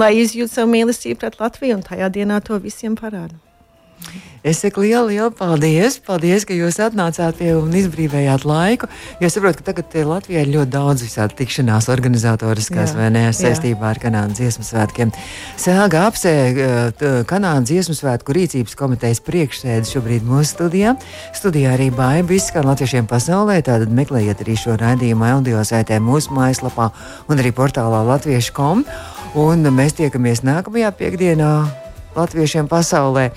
Lai 0.00 0.12
izjūtu 0.20 0.54
savu 0.54 0.70
mīlestību 0.70 1.18
pret 1.20 1.40
Latviju 1.40 1.80
un 1.80 1.86
tajā 1.86 2.10
dienā 2.14 2.38
to 2.46 2.58
visiem 2.62 2.94
parādīt. 2.98 3.49
Es 4.40 4.62
saku 4.62 4.80
lielu, 4.80 5.10
lielu 5.12 5.28
paldies. 5.36 5.98
Paldies, 6.00 6.46
ka 6.48 6.54
jūs 6.56 6.78
atnācāt 6.80 7.36
pie 7.36 7.50
un 7.58 7.74
izbrīvējāt 7.76 8.46
laiku. 8.48 8.88
Jo 9.20 9.28
es 9.28 9.34
saprotu, 9.36 9.60
ka 9.60 9.66
tagad 9.66 9.96
Latvijā 10.08 10.46
ir 10.46 10.52
ļoti 10.54 10.72
daudz 10.72 11.04
visādi 11.04 11.36
tikšanās 11.42 11.90
organizatoriskās 11.92 12.94
vai 12.96 13.10
ne 13.12 13.26
saistībā 13.36 13.90
ar 13.90 14.00
Kanādas 14.00 14.38
dziesmu 14.38 14.64
svētkiem. 14.64 15.12
Sēga 15.60 16.06
apsē 16.08 16.32
Kanādas 17.28 17.68
dziesmu 17.68 17.98
svētku 17.98 18.32
rīcības 18.38 18.78
komitejas 18.80 19.20
priekšsēdi 19.28 19.92
šobrīd 19.92 20.24
mūsu 20.24 20.54
studijā. 20.54 20.94
Studijā 21.36 21.76
arī 21.76 21.90
baiba 21.92 22.32
izskan 22.38 22.64
latviešiem 22.70 23.10
pasaulē. 23.12 23.58
Tātad 23.60 23.92
meklējiet 23.92 24.40
arī 24.40 24.56
šo 24.56 24.78
raidījumu 24.80 25.28
audio 25.34 25.60
saitē 25.68 26.00
mūsu 26.00 26.32
mājaslapā 26.38 26.88
un 27.28 27.44
arī 27.44 27.52
portālā 27.52 28.00
latviešu.com. 28.14 28.88
Un 29.36 29.68
mēs 29.76 30.00
tiekamies 30.00 30.46
nākamajā 30.48 30.96
piekdienā 30.96 31.52
latviešiem 32.16 32.70
pasaulē. 32.70 33.30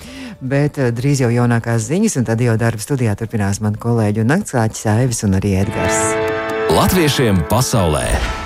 Bet 0.44 0.80
uh, 0.80 0.92
drīz 0.94 1.24
jau 1.24 1.32
jaunākās 1.32 1.88
ziņas, 1.88 2.18
un 2.20 2.28
tad 2.30 2.44
jau 2.44 2.56
darba 2.60 2.82
studijā 2.82 3.16
turpinās 3.18 3.62
mani 3.64 3.80
kolēģi 3.80 4.24
un 4.24 4.32
naktsāķis 4.36 4.88
Aivis 4.98 5.24
un 5.26 5.38
arī 5.40 5.58
Edgars. 5.64 6.00
Latviešiem 6.74 7.46
pasaulē! 7.50 8.43